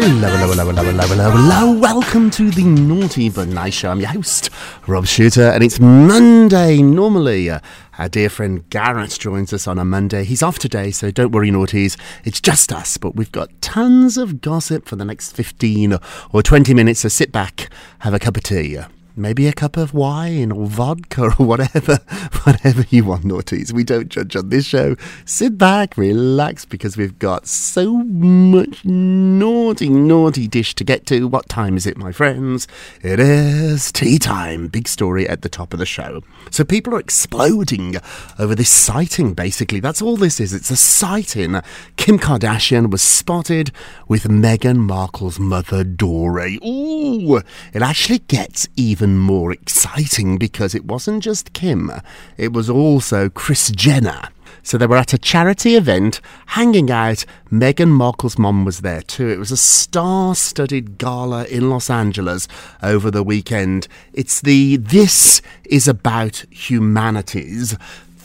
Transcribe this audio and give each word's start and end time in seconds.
Hello, 0.00 0.28
hello, 0.28 0.46
hello, 0.46 0.64
hello, 0.64 0.82
hello, 0.84 1.06
hello, 1.08 1.30
hello. 1.32 1.80
Welcome 1.80 2.30
to 2.30 2.52
the 2.52 2.62
Naughty 2.62 3.30
But 3.30 3.48
Nice 3.48 3.74
Show. 3.74 3.90
I'm 3.90 3.98
your 3.98 4.10
host, 4.10 4.48
Rob 4.86 5.06
Shuter, 5.06 5.50
and 5.50 5.64
it's 5.64 5.80
Monday. 5.80 6.80
Normally, 6.80 7.50
uh, 7.50 7.58
our 7.98 8.08
dear 8.08 8.30
friend 8.30 8.70
Garrett 8.70 9.18
joins 9.18 9.52
us 9.52 9.66
on 9.66 9.76
a 9.76 9.84
Monday. 9.84 10.22
He's 10.22 10.40
off 10.40 10.60
today, 10.60 10.92
so 10.92 11.10
don't 11.10 11.32
worry, 11.32 11.50
naughties. 11.50 11.98
It's 12.24 12.40
just 12.40 12.72
us, 12.72 12.96
but 12.96 13.16
we've 13.16 13.32
got 13.32 13.50
tons 13.60 14.16
of 14.16 14.40
gossip 14.40 14.86
for 14.86 14.94
the 14.94 15.04
next 15.04 15.32
15 15.32 15.98
or 16.32 16.44
20 16.44 16.74
minutes, 16.74 17.00
so 17.00 17.08
sit 17.08 17.32
back, 17.32 17.68
have 17.98 18.14
a 18.14 18.20
cup 18.20 18.36
of 18.36 18.44
tea. 18.44 18.78
Maybe 19.18 19.48
a 19.48 19.52
cup 19.52 19.76
of 19.76 19.92
wine 19.92 20.52
or 20.52 20.66
vodka 20.66 21.34
or 21.38 21.46
whatever, 21.46 21.96
whatever 22.44 22.84
you 22.88 23.04
want, 23.04 23.24
naughties. 23.24 23.72
We 23.72 23.82
don't 23.82 24.08
judge 24.08 24.36
on 24.36 24.48
this 24.48 24.64
show. 24.64 24.94
Sit 25.24 25.58
back, 25.58 25.96
relax, 25.96 26.64
because 26.64 26.96
we've 26.96 27.18
got 27.18 27.48
so 27.48 27.94
much 27.94 28.84
naughty, 28.84 29.88
naughty 29.88 30.46
dish 30.46 30.76
to 30.76 30.84
get 30.84 31.04
to. 31.06 31.26
What 31.26 31.48
time 31.48 31.76
is 31.76 31.84
it, 31.84 31.96
my 31.96 32.12
friends? 32.12 32.68
It 33.02 33.18
is 33.18 33.90
tea 33.90 34.20
time. 34.20 34.68
Big 34.68 34.86
story 34.86 35.28
at 35.28 35.42
the 35.42 35.48
top 35.48 35.72
of 35.72 35.80
the 35.80 35.86
show. 35.86 36.22
So 36.50 36.62
people 36.62 36.94
are 36.94 37.00
exploding 37.00 37.96
over 38.38 38.54
this 38.54 38.70
sighting, 38.70 39.34
basically. 39.34 39.80
That's 39.80 40.00
all 40.00 40.16
this 40.16 40.38
is. 40.38 40.54
It's 40.54 40.70
a 40.70 40.76
sighting. 40.76 41.60
Kim 41.96 42.18
Kardashian 42.18 42.90
was 42.90 43.02
spotted 43.02 43.72
with 44.06 44.24
Meghan 44.24 44.76
Markle's 44.76 45.40
mother, 45.40 45.82
Doree. 45.82 46.58
Ooh, 46.64 47.38
it 47.72 47.82
actually 47.82 48.20
gets 48.20 48.68
even 48.76 49.07
more 49.16 49.52
exciting 49.52 50.36
because 50.36 50.74
it 50.74 50.84
wasn't 50.84 51.22
just 51.22 51.52
Kim, 51.52 51.90
it 52.36 52.52
was 52.52 52.68
also 52.68 53.28
Kris 53.28 53.70
Jenner. 53.70 54.28
So 54.62 54.76
they 54.76 54.86
were 54.86 54.98
at 54.98 55.14
a 55.14 55.18
charity 55.18 55.76
event, 55.76 56.20
hanging 56.48 56.90
out. 56.90 57.24
Meghan 57.50 57.88
Markle's 57.88 58.38
mom 58.38 58.66
was 58.66 58.80
there 58.80 59.00
too. 59.00 59.28
It 59.28 59.38
was 59.38 59.50
a 59.50 59.56
star 59.56 60.34
studded 60.34 60.98
gala 60.98 61.44
in 61.46 61.70
Los 61.70 61.88
Angeles 61.88 62.48
over 62.82 63.10
the 63.10 63.22
weekend. 63.22 63.88
It's 64.12 64.42
the 64.42 64.76
This 64.76 65.40
is 65.64 65.88
About 65.88 66.44
Humanity's 66.50 67.78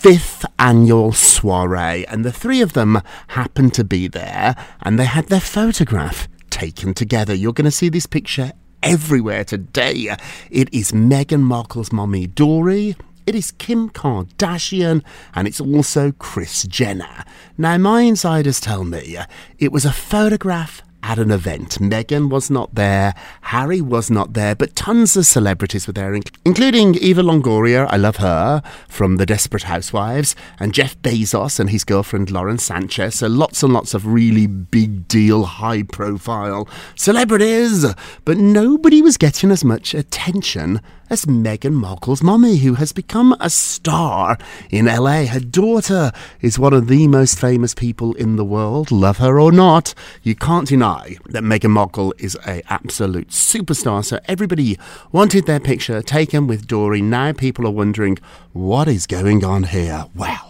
fifth 0.04 0.46
annual 0.60 1.14
soiree, 1.14 2.06
and 2.08 2.26
the 2.26 2.32
three 2.34 2.60
of 2.62 2.74
them 2.74 3.02
happened 3.30 3.74
to 3.76 3.86
be 3.86 4.10
there, 4.10 4.54
and 4.82 5.00
they 5.00 5.06
had 5.06 5.28
their 5.28 5.40
photograph 5.40 6.28
taken 6.50 6.94
together. 6.94 7.34
You're 7.34 7.54
going 7.54 7.64
to 7.64 7.72
see 7.72 7.88
this 7.88 8.06
picture 8.06 8.52
everywhere 8.84 9.44
today. 9.44 10.16
It 10.52 10.74
is 10.74 10.92
Meghan 10.92 11.42
Markle's 11.42 11.92
mommy, 11.92 12.28
Dory. 12.28 12.96
It 13.26 13.36
is 13.36 13.52
Kim 13.52 13.90
Kardashian, 13.90 15.02
and 15.34 15.48
it's 15.48 15.62
also 15.62 16.12
Kris 16.12 16.64
Jenner. 16.64 17.24
Now, 17.58 17.78
my 17.78 18.02
insiders 18.02 18.60
tell 18.60 18.84
me 18.84 19.18
it 19.58 19.72
was 19.72 19.86
a 19.86 19.94
photograph 19.94 20.82
at 21.04 21.20
an 21.20 21.30
event. 21.30 21.78
Meghan 21.80 22.30
was 22.30 22.50
not 22.50 22.74
there, 22.74 23.14
Harry 23.42 23.82
was 23.82 24.10
not 24.10 24.34
there, 24.34 24.56
but 24.56 24.76
tons 24.76 25.16
of 25.16 25.26
celebrities 25.26 25.86
were 25.86 25.94
there, 25.94 26.16
including 26.46 26.96
Eva 26.96 27.22
Longoria, 27.22 27.86
I 27.90 27.98
love 27.98 28.16
her, 28.18 28.64
from 28.88 29.18
The 29.18 29.26
Desperate 29.26 29.64
Housewives, 29.64 30.36
and 30.60 30.74
Jeff 30.74 30.98
Bezos 31.02 31.60
and 31.60 31.70
his 31.70 31.84
girlfriend 31.84 32.32
Lauren 32.32 32.58
Sanchez. 32.58 33.16
So 33.16 33.28
lots 33.28 33.62
and 33.62 33.74
lots 33.74 33.94
of 33.94 34.08
really 34.08 34.48
big 34.48 35.08
deal, 35.08 35.44
high 35.44 35.84
profile 35.84 36.68
celebrities. 36.96 37.86
But 38.26 38.38
nobody 38.38 39.02
was 39.02 39.18
getting 39.18 39.52
as 39.52 39.64
much 39.64 39.94
attention 39.94 40.80
as 41.10 41.26
Meghan 41.26 41.74
Markle's 41.74 42.24
mummy, 42.24 42.58
who 42.58 42.76
has 42.76 42.92
become 42.92 43.36
a 43.40 43.50
star 43.50 44.38
in 44.70 44.86
LA. 44.86 45.26
Her 45.26 45.40
daughter 45.40 46.12
is 46.42 46.58
one 46.58 46.74
of 46.74 46.88
the 46.88 47.08
most 47.08 47.40
famous 47.40 47.74
people 47.74 48.14
in 48.16 48.36
the 48.36 48.46
world, 48.46 48.92
love 48.92 49.18
her 49.18 49.40
or 49.40 49.52
not. 49.52 49.94
You 50.24 50.36
can't 50.36 50.68
deny 50.68 51.18
that 51.30 51.44
Meghan 51.44 51.72
Markle 51.72 52.14
is 52.18 52.38
a 52.48 52.64
absolute 52.72 53.30
superstar. 53.30 54.04
So 54.04 54.20
everybody 54.26 54.78
wanted 55.12 55.46
their 55.46 55.60
picture 55.60 56.02
taken 56.02 56.48
with 56.48 56.68
Dory. 56.68 57.02
Now 57.02 57.34
people 57.34 57.68
are 57.68 57.72
wondering 57.72 58.18
what 58.54 58.88
is 58.88 59.08
going 59.08 59.44
on 59.44 59.64
here. 59.64 60.06
Well. 60.16 60.50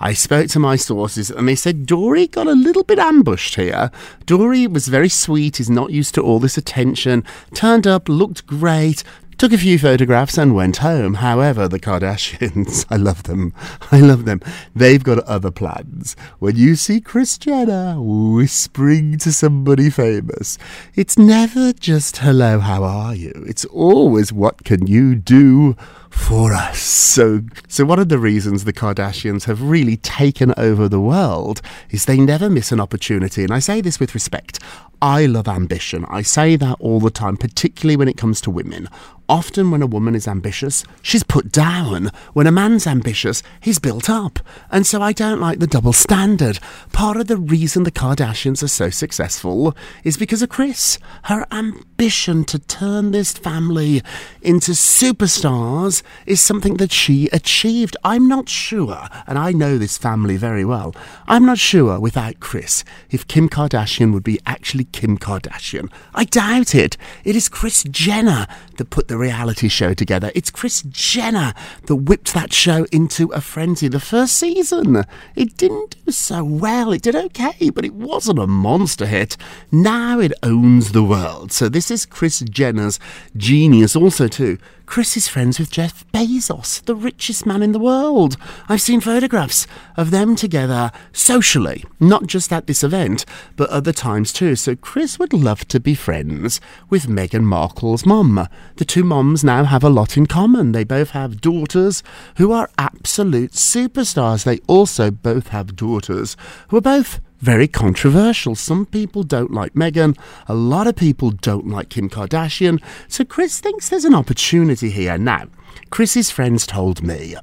I 0.00 0.12
spoke 0.12 0.48
to 0.50 0.58
my 0.58 0.76
sources 0.76 1.30
and 1.30 1.48
they 1.48 1.56
said 1.56 1.84
Dory 1.84 2.26
got 2.26 2.46
a 2.46 2.52
little 2.52 2.84
bit 2.84 2.98
ambushed 2.98 3.56
here. 3.56 3.90
Dory 4.26 4.66
was 4.66 4.88
very 4.88 5.08
sweet, 5.08 5.60
is 5.60 5.68
not 5.68 5.90
used 5.90 6.14
to 6.14 6.22
all 6.22 6.38
this 6.38 6.56
attention, 6.56 7.24
turned 7.52 7.86
up, 7.86 8.08
looked 8.08 8.46
great, 8.46 9.02
took 9.38 9.52
a 9.52 9.58
few 9.58 9.78
photographs 9.78 10.36
and 10.36 10.52
went 10.52 10.78
home. 10.78 11.14
However, 11.14 11.68
the 11.68 11.78
Kardashians, 11.78 12.84
I 12.90 12.96
love 12.96 13.22
them. 13.22 13.54
I 13.92 14.00
love 14.00 14.24
them. 14.24 14.40
They've 14.74 15.02
got 15.02 15.20
other 15.20 15.52
plans. 15.52 16.16
When 16.40 16.56
you 16.56 16.74
see 16.74 17.00
Kris 17.00 17.38
Jenner 17.38 17.96
whispering 18.00 19.16
to 19.18 19.32
somebody 19.32 19.90
famous, 19.90 20.58
it's 20.96 21.16
never 21.16 21.72
just 21.72 22.18
hello, 22.18 22.58
how 22.58 22.82
are 22.82 23.14
you? 23.14 23.32
It's 23.46 23.64
always 23.66 24.32
what 24.32 24.64
can 24.64 24.88
you 24.88 25.14
do 25.14 25.76
for 26.10 26.52
us. 26.52 26.80
So, 26.80 27.42
so 27.68 27.84
one 27.84 27.98
of 27.98 28.08
the 28.08 28.18
reasons 28.18 28.64
the 28.64 28.72
Kardashians 28.72 29.44
have 29.44 29.62
really 29.62 29.98
taken 29.98 30.52
over 30.56 30.88
the 30.88 31.00
world 31.00 31.62
is 31.90 32.04
they 32.04 32.18
never 32.18 32.50
miss 32.50 32.72
an 32.72 32.80
opportunity. 32.80 33.44
And 33.44 33.52
I 33.52 33.60
say 33.60 33.80
this 33.80 34.00
with 34.00 34.14
respect. 34.14 34.58
I 35.00 35.26
love 35.26 35.46
ambition. 35.46 36.04
I 36.08 36.22
say 36.22 36.56
that 36.56 36.76
all 36.80 36.98
the 36.98 37.10
time, 37.10 37.36
particularly 37.36 37.96
when 37.96 38.08
it 38.08 38.16
comes 38.16 38.40
to 38.42 38.50
women. 38.50 38.88
Often, 39.28 39.70
when 39.70 39.82
a 39.82 39.86
woman 39.86 40.14
is 40.14 40.26
ambitious, 40.26 40.84
she's 41.02 41.22
put 41.22 41.52
down. 41.52 42.10
When 42.32 42.46
a 42.46 42.52
man's 42.52 42.86
ambitious, 42.86 43.42
he's 43.60 43.78
built 43.78 44.08
up. 44.08 44.38
And 44.70 44.86
so 44.86 45.02
I 45.02 45.12
don't 45.12 45.40
like 45.40 45.58
the 45.58 45.66
double 45.66 45.92
standard. 45.92 46.58
Part 46.92 47.18
of 47.18 47.26
the 47.26 47.36
reason 47.36 47.82
the 47.82 47.90
Kardashians 47.90 48.62
are 48.62 48.68
so 48.68 48.88
successful 48.88 49.76
is 50.02 50.16
because 50.16 50.40
of 50.40 50.48
Kris. 50.48 50.98
Her 51.24 51.46
ambition 51.52 52.44
to 52.44 52.58
turn 52.58 53.10
this 53.10 53.32
family 53.32 54.02
into 54.40 54.72
superstars 54.72 56.02
is 56.24 56.40
something 56.40 56.78
that 56.78 56.92
she 56.92 57.28
achieved. 57.32 57.96
I'm 58.04 58.28
not 58.28 58.48
sure, 58.48 59.08
and 59.26 59.38
I 59.38 59.52
know 59.52 59.76
this 59.76 59.98
family 59.98 60.36
very 60.36 60.64
well, 60.64 60.94
I'm 61.26 61.44
not 61.44 61.58
sure 61.58 62.00
without 62.00 62.40
Kris 62.40 62.84
if 63.10 63.26
Kim 63.28 63.48
Kardashian 63.48 64.12
would 64.14 64.22
be 64.24 64.40
actually 64.46 64.84
Kim 64.84 65.18
Kardashian. 65.18 65.90
I 66.14 66.24
doubt 66.24 66.74
it. 66.74 66.96
It 67.24 67.36
is 67.36 67.48
Kris 67.48 67.84
Jenner 67.84 68.46
that 68.76 68.90
put 68.90 69.08
the 69.08 69.17
reality 69.18 69.68
show 69.68 69.92
together. 69.92 70.30
It's 70.34 70.50
Kris 70.50 70.82
Jenner 70.82 71.52
that 71.86 71.96
whipped 71.96 72.32
that 72.34 72.52
show 72.52 72.86
into 72.92 73.28
a 73.32 73.40
frenzy. 73.40 73.88
The 73.88 74.00
first 74.00 74.36
season, 74.36 75.04
it 75.36 75.56
didn't 75.56 75.96
do 76.04 76.12
so 76.12 76.44
well. 76.44 76.92
It 76.92 77.02
did 77.02 77.16
okay, 77.16 77.70
but 77.70 77.84
it 77.84 77.94
wasn't 77.94 78.38
a 78.38 78.46
monster 78.46 79.06
hit. 79.06 79.36
Now 79.70 80.20
it 80.20 80.32
owns 80.42 80.92
the 80.92 81.02
world. 81.02 81.52
So 81.52 81.68
this 81.68 81.90
is 81.90 82.06
Kris 82.06 82.40
Jenner's 82.40 82.98
genius 83.36 83.94
also 83.94 84.28
too. 84.28 84.58
Kris 84.88 85.18
is 85.18 85.28
friends 85.28 85.58
with 85.58 85.70
Jeff 85.70 86.10
Bezos, 86.12 86.82
the 86.86 86.96
richest 86.96 87.44
man 87.44 87.62
in 87.62 87.72
the 87.72 87.78
world. 87.78 88.38
I've 88.70 88.80
seen 88.80 89.02
photographs 89.02 89.66
of 89.98 90.10
them 90.10 90.34
together 90.34 90.90
socially, 91.12 91.84
not 92.00 92.26
just 92.26 92.50
at 92.54 92.66
this 92.66 92.82
event, 92.82 93.26
but 93.54 93.68
other 93.68 93.92
times 93.92 94.32
too. 94.32 94.56
So 94.56 94.74
Kris 94.74 95.18
would 95.18 95.34
love 95.34 95.68
to 95.68 95.78
be 95.78 95.94
friends 95.94 96.58
with 96.88 97.06
Meghan 97.06 97.44
Markle's 97.44 98.06
mum. 98.06 98.48
The 98.76 98.86
two 98.86 99.04
moms 99.04 99.44
now 99.44 99.64
have 99.64 99.84
a 99.84 99.90
lot 99.90 100.16
in 100.16 100.24
common. 100.24 100.72
They 100.72 100.84
both 100.84 101.10
have 101.10 101.42
daughters 101.42 102.02
who 102.38 102.50
are 102.52 102.70
absolute 102.78 103.52
superstars. 103.52 104.44
They 104.44 104.58
also 104.66 105.10
both 105.10 105.48
have 105.48 105.76
daughters 105.76 106.34
who 106.68 106.78
are 106.78 106.80
both 106.80 107.20
very 107.38 107.68
controversial. 107.68 108.54
Some 108.54 108.86
people 108.86 109.22
don't 109.22 109.52
like 109.52 109.74
Meghan, 109.74 110.18
a 110.46 110.54
lot 110.54 110.86
of 110.86 110.96
people 110.96 111.30
don't 111.30 111.68
like 111.68 111.88
Kim 111.88 112.08
Kardashian, 112.08 112.82
so 113.08 113.24
Kris 113.24 113.60
thinks 113.60 113.88
there's 113.88 114.04
an 114.04 114.14
opportunity 114.14 114.90
here. 114.90 115.16
Now, 115.18 115.46
Kris's 115.90 116.30
friends 116.30 116.66
told 116.66 117.02
me 117.02 117.34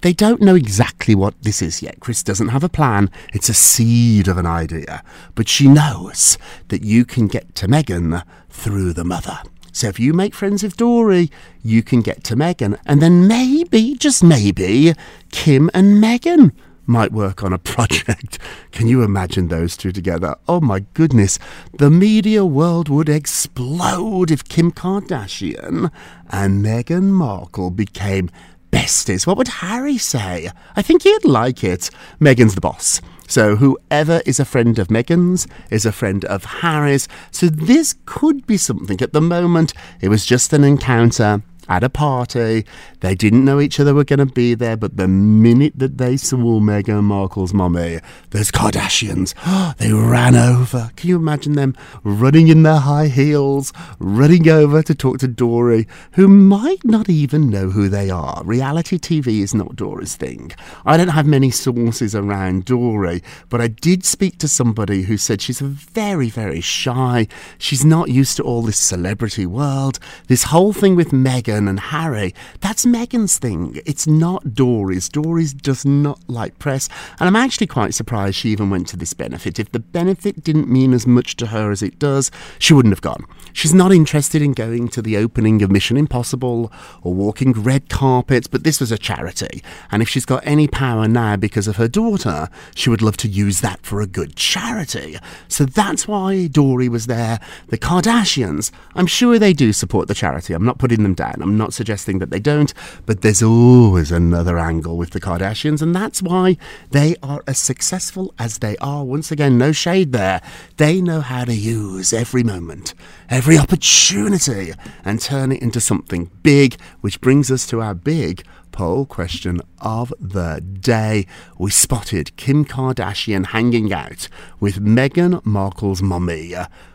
they 0.00 0.12
don't 0.12 0.40
know 0.40 0.54
exactly 0.54 1.14
what 1.14 1.40
this 1.42 1.62
is 1.62 1.82
yet. 1.82 2.00
Kris 2.00 2.22
doesn't 2.22 2.48
have 2.48 2.64
a 2.64 2.68
plan, 2.68 3.10
it's 3.32 3.48
a 3.48 3.54
seed 3.54 4.28
of 4.28 4.38
an 4.38 4.46
idea, 4.46 5.04
but 5.34 5.48
she 5.48 5.68
knows 5.68 6.38
that 6.68 6.82
you 6.82 7.04
can 7.04 7.28
get 7.28 7.54
to 7.56 7.68
Meghan 7.68 8.22
through 8.48 8.92
the 8.92 9.04
mother. 9.04 9.38
So 9.74 9.88
if 9.88 9.98
you 9.98 10.12
make 10.12 10.34
friends 10.34 10.62
with 10.62 10.76
Dory, 10.76 11.30
you 11.62 11.82
can 11.82 12.02
get 12.02 12.24
to 12.24 12.36
Meghan, 12.36 12.78
and 12.84 13.00
then 13.00 13.26
maybe, 13.26 13.94
just 13.94 14.22
maybe, 14.22 14.92
Kim 15.30 15.70
and 15.72 16.02
Meghan 16.02 16.52
might 16.86 17.12
work 17.12 17.42
on 17.42 17.52
a 17.52 17.58
project. 17.72 18.38
Can 18.70 18.86
you 18.86 19.02
imagine 19.02 19.48
those 19.48 19.76
two 19.76 19.92
together? 19.92 20.34
Oh 20.48 20.60
my 20.60 20.80
goodness, 20.94 21.38
the 21.78 21.90
media 21.90 22.44
world 22.44 22.88
would 22.88 23.08
explode 23.08 24.30
if 24.30 24.44
Kim 24.44 24.72
Kardashian 24.72 25.90
and 26.30 26.64
Meghan 26.64 27.10
Markle 27.10 27.70
became 27.70 28.30
besties. 28.70 29.26
What 29.26 29.36
would 29.36 29.48
Harry 29.48 29.98
say? 29.98 30.50
I 30.74 30.82
think 30.82 31.02
he'd 31.02 31.24
like 31.24 31.62
it. 31.62 31.90
Meghan's 32.20 32.54
the 32.54 32.60
boss. 32.60 33.00
So 33.28 33.56
whoever 33.56 34.20
is 34.26 34.40
a 34.40 34.44
friend 34.44 34.78
of 34.78 34.88
Meghan's 34.88 35.46
is 35.70 35.86
a 35.86 35.92
friend 35.92 36.24
of 36.26 36.44
Harry's. 36.44 37.08
So 37.30 37.46
this 37.46 37.94
could 38.04 38.46
be 38.46 38.56
something. 38.56 39.00
At 39.00 39.12
the 39.12 39.20
moment, 39.20 39.72
it 40.00 40.08
was 40.08 40.26
just 40.26 40.52
an 40.52 40.64
encounter 40.64 41.42
at 41.68 41.84
a 41.84 41.88
party. 41.88 42.64
They 43.00 43.14
didn't 43.14 43.44
know 43.44 43.60
each 43.60 43.80
other 43.80 43.94
were 43.94 44.04
going 44.04 44.18
to 44.18 44.26
be 44.26 44.54
there, 44.54 44.76
but 44.76 44.96
the 44.96 45.08
minute 45.08 45.74
that 45.76 45.98
they 45.98 46.16
saw 46.16 46.60
Meghan 46.60 47.04
Markle's 47.04 47.54
mummy, 47.54 48.00
those 48.30 48.50
Kardashians, 48.50 49.34
they 49.78 49.92
ran 49.92 50.34
over. 50.34 50.90
Can 50.96 51.08
you 51.08 51.16
imagine 51.16 51.54
them 51.54 51.76
running 52.02 52.48
in 52.48 52.62
their 52.62 52.78
high 52.78 53.08
heels, 53.08 53.72
running 53.98 54.48
over 54.48 54.82
to 54.82 54.94
talk 54.94 55.18
to 55.18 55.28
Dory, 55.28 55.86
who 56.12 56.28
might 56.28 56.84
not 56.84 57.08
even 57.08 57.48
know 57.48 57.70
who 57.70 57.88
they 57.88 58.10
are? 58.10 58.42
Reality 58.44 58.98
TV 58.98 59.40
is 59.40 59.54
not 59.54 59.76
Dory's 59.76 60.16
thing. 60.16 60.52
I 60.84 60.96
don't 60.96 61.08
have 61.08 61.26
many 61.26 61.50
sources 61.50 62.14
around 62.14 62.64
Dory, 62.64 63.22
but 63.48 63.60
I 63.60 63.68
did 63.68 64.04
speak 64.04 64.38
to 64.38 64.48
somebody 64.48 65.02
who 65.02 65.16
said 65.16 65.40
she's 65.40 65.60
very, 65.60 66.28
very 66.28 66.60
shy. 66.60 67.28
She's 67.58 67.84
not 67.84 68.08
used 68.08 68.36
to 68.36 68.42
all 68.42 68.62
this 68.62 68.78
celebrity 68.78 69.46
world. 69.46 69.98
This 70.28 70.44
whole 70.44 70.72
thing 70.72 70.96
with 70.96 71.10
Meghan 71.10 71.51
and 71.56 71.78
Harry, 71.78 72.34
that's 72.60 72.84
Meghan's 72.84 73.38
thing. 73.38 73.80
It's 73.86 74.06
not 74.06 74.54
Dory's. 74.54 75.08
Dory's 75.08 75.52
does 75.52 75.84
not 75.84 76.20
like 76.28 76.58
press. 76.58 76.88
And 77.18 77.28
I'm 77.28 77.36
actually 77.36 77.66
quite 77.66 77.94
surprised 77.94 78.36
she 78.36 78.50
even 78.50 78.70
went 78.70 78.88
to 78.88 78.96
this 78.96 79.12
benefit. 79.12 79.58
If 79.58 79.72
the 79.72 79.78
benefit 79.78 80.42
didn't 80.42 80.68
mean 80.68 80.92
as 80.92 81.06
much 81.06 81.36
to 81.36 81.46
her 81.48 81.70
as 81.70 81.82
it 81.82 81.98
does, 81.98 82.30
she 82.58 82.74
wouldn't 82.74 82.92
have 82.92 83.02
gone. 83.02 83.24
She's 83.52 83.74
not 83.74 83.92
interested 83.92 84.40
in 84.40 84.52
going 84.52 84.88
to 84.88 85.02
the 85.02 85.16
opening 85.16 85.62
of 85.62 85.70
Mission 85.70 85.96
Impossible 85.96 86.72
or 87.02 87.12
walking 87.12 87.52
red 87.52 87.88
carpets, 87.88 88.46
but 88.46 88.64
this 88.64 88.80
was 88.80 88.90
a 88.90 88.98
charity. 88.98 89.62
And 89.90 90.02
if 90.02 90.08
she's 90.08 90.24
got 90.24 90.46
any 90.46 90.66
power 90.68 91.06
now 91.06 91.36
because 91.36 91.68
of 91.68 91.76
her 91.76 91.88
daughter, 91.88 92.48
she 92.74 92.88
would 92.88 93.02
love 93.02 93.16
to 93.18 93.28
use 93.28 93.60
that 93.60 93.84
for 93.84 94.00
a 94.00 94.06
good 94.06 94.36
charity. 94.36 95.18
So 95.48 95.64
that's 95.64 96.08
why 96.08 96.46
Dory 96.46 96.88
was 96.88 97.06
there. 97.06 97.40
The 97.68 97.78
Kardashians, 97.78 98.70
I'm 98.94 99.06
sure 99.06 99.38
they 99.38 99.52
do 99.52 99.72
support 99.72 100.08
the 100.08 100.14
charity. 100.14 100.54
I'm 100.54 100.64
not 100.64 100.78
putting 100.78 101.02
them 101.02 101.14
down. 101.14 101.41
I'm 101.42 101.58
not 101.58 101.74
suggesting 101.74 102.18
that 102.20 102.30
they 102.30 102.40
don't, 102.40 102.72
but 103.06 103.22
there's 103.22 103.42
always 103.42 104.10
another 104.10 104.58
angle 104.58 104.96
with 104.96 105.10
the 105.10 105.20
Kardashians, 105.20 105.82
and 105.82 105.94
that's 105.94 106.22
why 106.22 106.56
they 106.90 107.16
are 107.22 107.42
as 107.46 107.58
successful 107.58 108.34
as 108.38 108.58
they 108.58 108.76
are. 108.78 109.04
Once 109.04 109.30
again, 109.30 109.58
no 109.58 109.72
shade 109.72 110.12
there. 110.12 110.40
They 110.76 111.00
know 111.00 111.20
how 111.20 111.44
to 111.44 111.54
use 111.54 112.12
every 112.12 112.42
moment, 112.42 112.94
every 113.28 113.58
opportunity, 113.58 114.72
and 115.04 115.20
turn 115.20 115.52
it 115.52 115.62
into 115.62 115.80
something 115.80 116.30
big, 116.42 116.80
which 117.00 117.20
brings 117.20 117.50
us 117.50 117.66
to 117.66 117.80
our 117.82 117.94
big 117.94 118.44
poll 118.72 119.04
question 119.04 119.60
of 119.80 120.12
the 120.18 120.60
day. 120.80 121.26
We 121.58 121.70
spotted 121.70 122.36
Kim 122.36 122.64
Kardashian 122.64 123.46
hanging 123.46 123.92
out 123.92 124.28
with 124.58 124.82
Meghan 124.82 125.44
Markle's 125.44 126.02
mummy. 126.02 126.54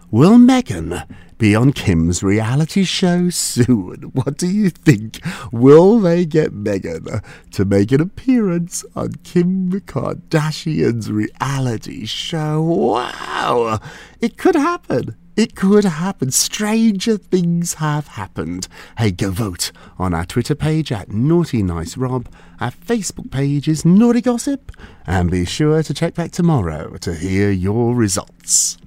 Will 0.09 0.37
Meghan 0.37 1.07
be 1.37 1.55
on 1.55 1.73
Kim's 1.73 2.23
reality 2.23 2.83
show 2.83 3.29
soon? 3.29 4.11
What 4.13 4.37
do 4.37 4.47
you 4.47 4.69
think? 4.69 5.19
Will 5.51 5.99
they 5.99 6.25
get 6.25 6.53
Meghan 6.53 7.23
to 7.51 7.65
make 7.65 7.91
an 7.91 8.01
appearance 8.01 8.83
on 8.95 9.13
Kim 9.23 9.71
Kardashian's 9.71 11.11
reality 11.11 12.05
show? 12.05 12.61
Wow! 12.61 13.79
It 14.19 14.37
could 14.37 14.55
happen. 14.55 15.15
It 15.35 15.55
could 15.55 15.85
happen. 15.85 16.31
Stranger 16.31 17.15
things 17.17 17.75
have 17.75 18.07
happened. 18.07 18.67
Hey, 18.97 19.11
go 19.11 19.29
vote 19.29 19.71
on 19.99 20.15
our 20.15 20.25
Twitter 20.25 20.55
page 20.55 20.91
at 20.91 21.11
Naughty 21.11 21.61
Nice 21.61 21.95
Rob. 21.95 22.27
Our 22.59 22.71
Facebook 22.71 23.29
page 23.29 23.67
is 23.67 23.85
Naughty 23.85 24.21
Gossip. 24.21 24.71
And 25.05 25.29
be 25.29 25.45
sure 25.45 25.83
to 25.83 25.93
check 25.93 26.15
back 26.15 26.31
tomorrow 26.31 26.97
to 26.97 27.13
hear 27.13 27.51
your 27.51 27.93
results. 27.93 28.79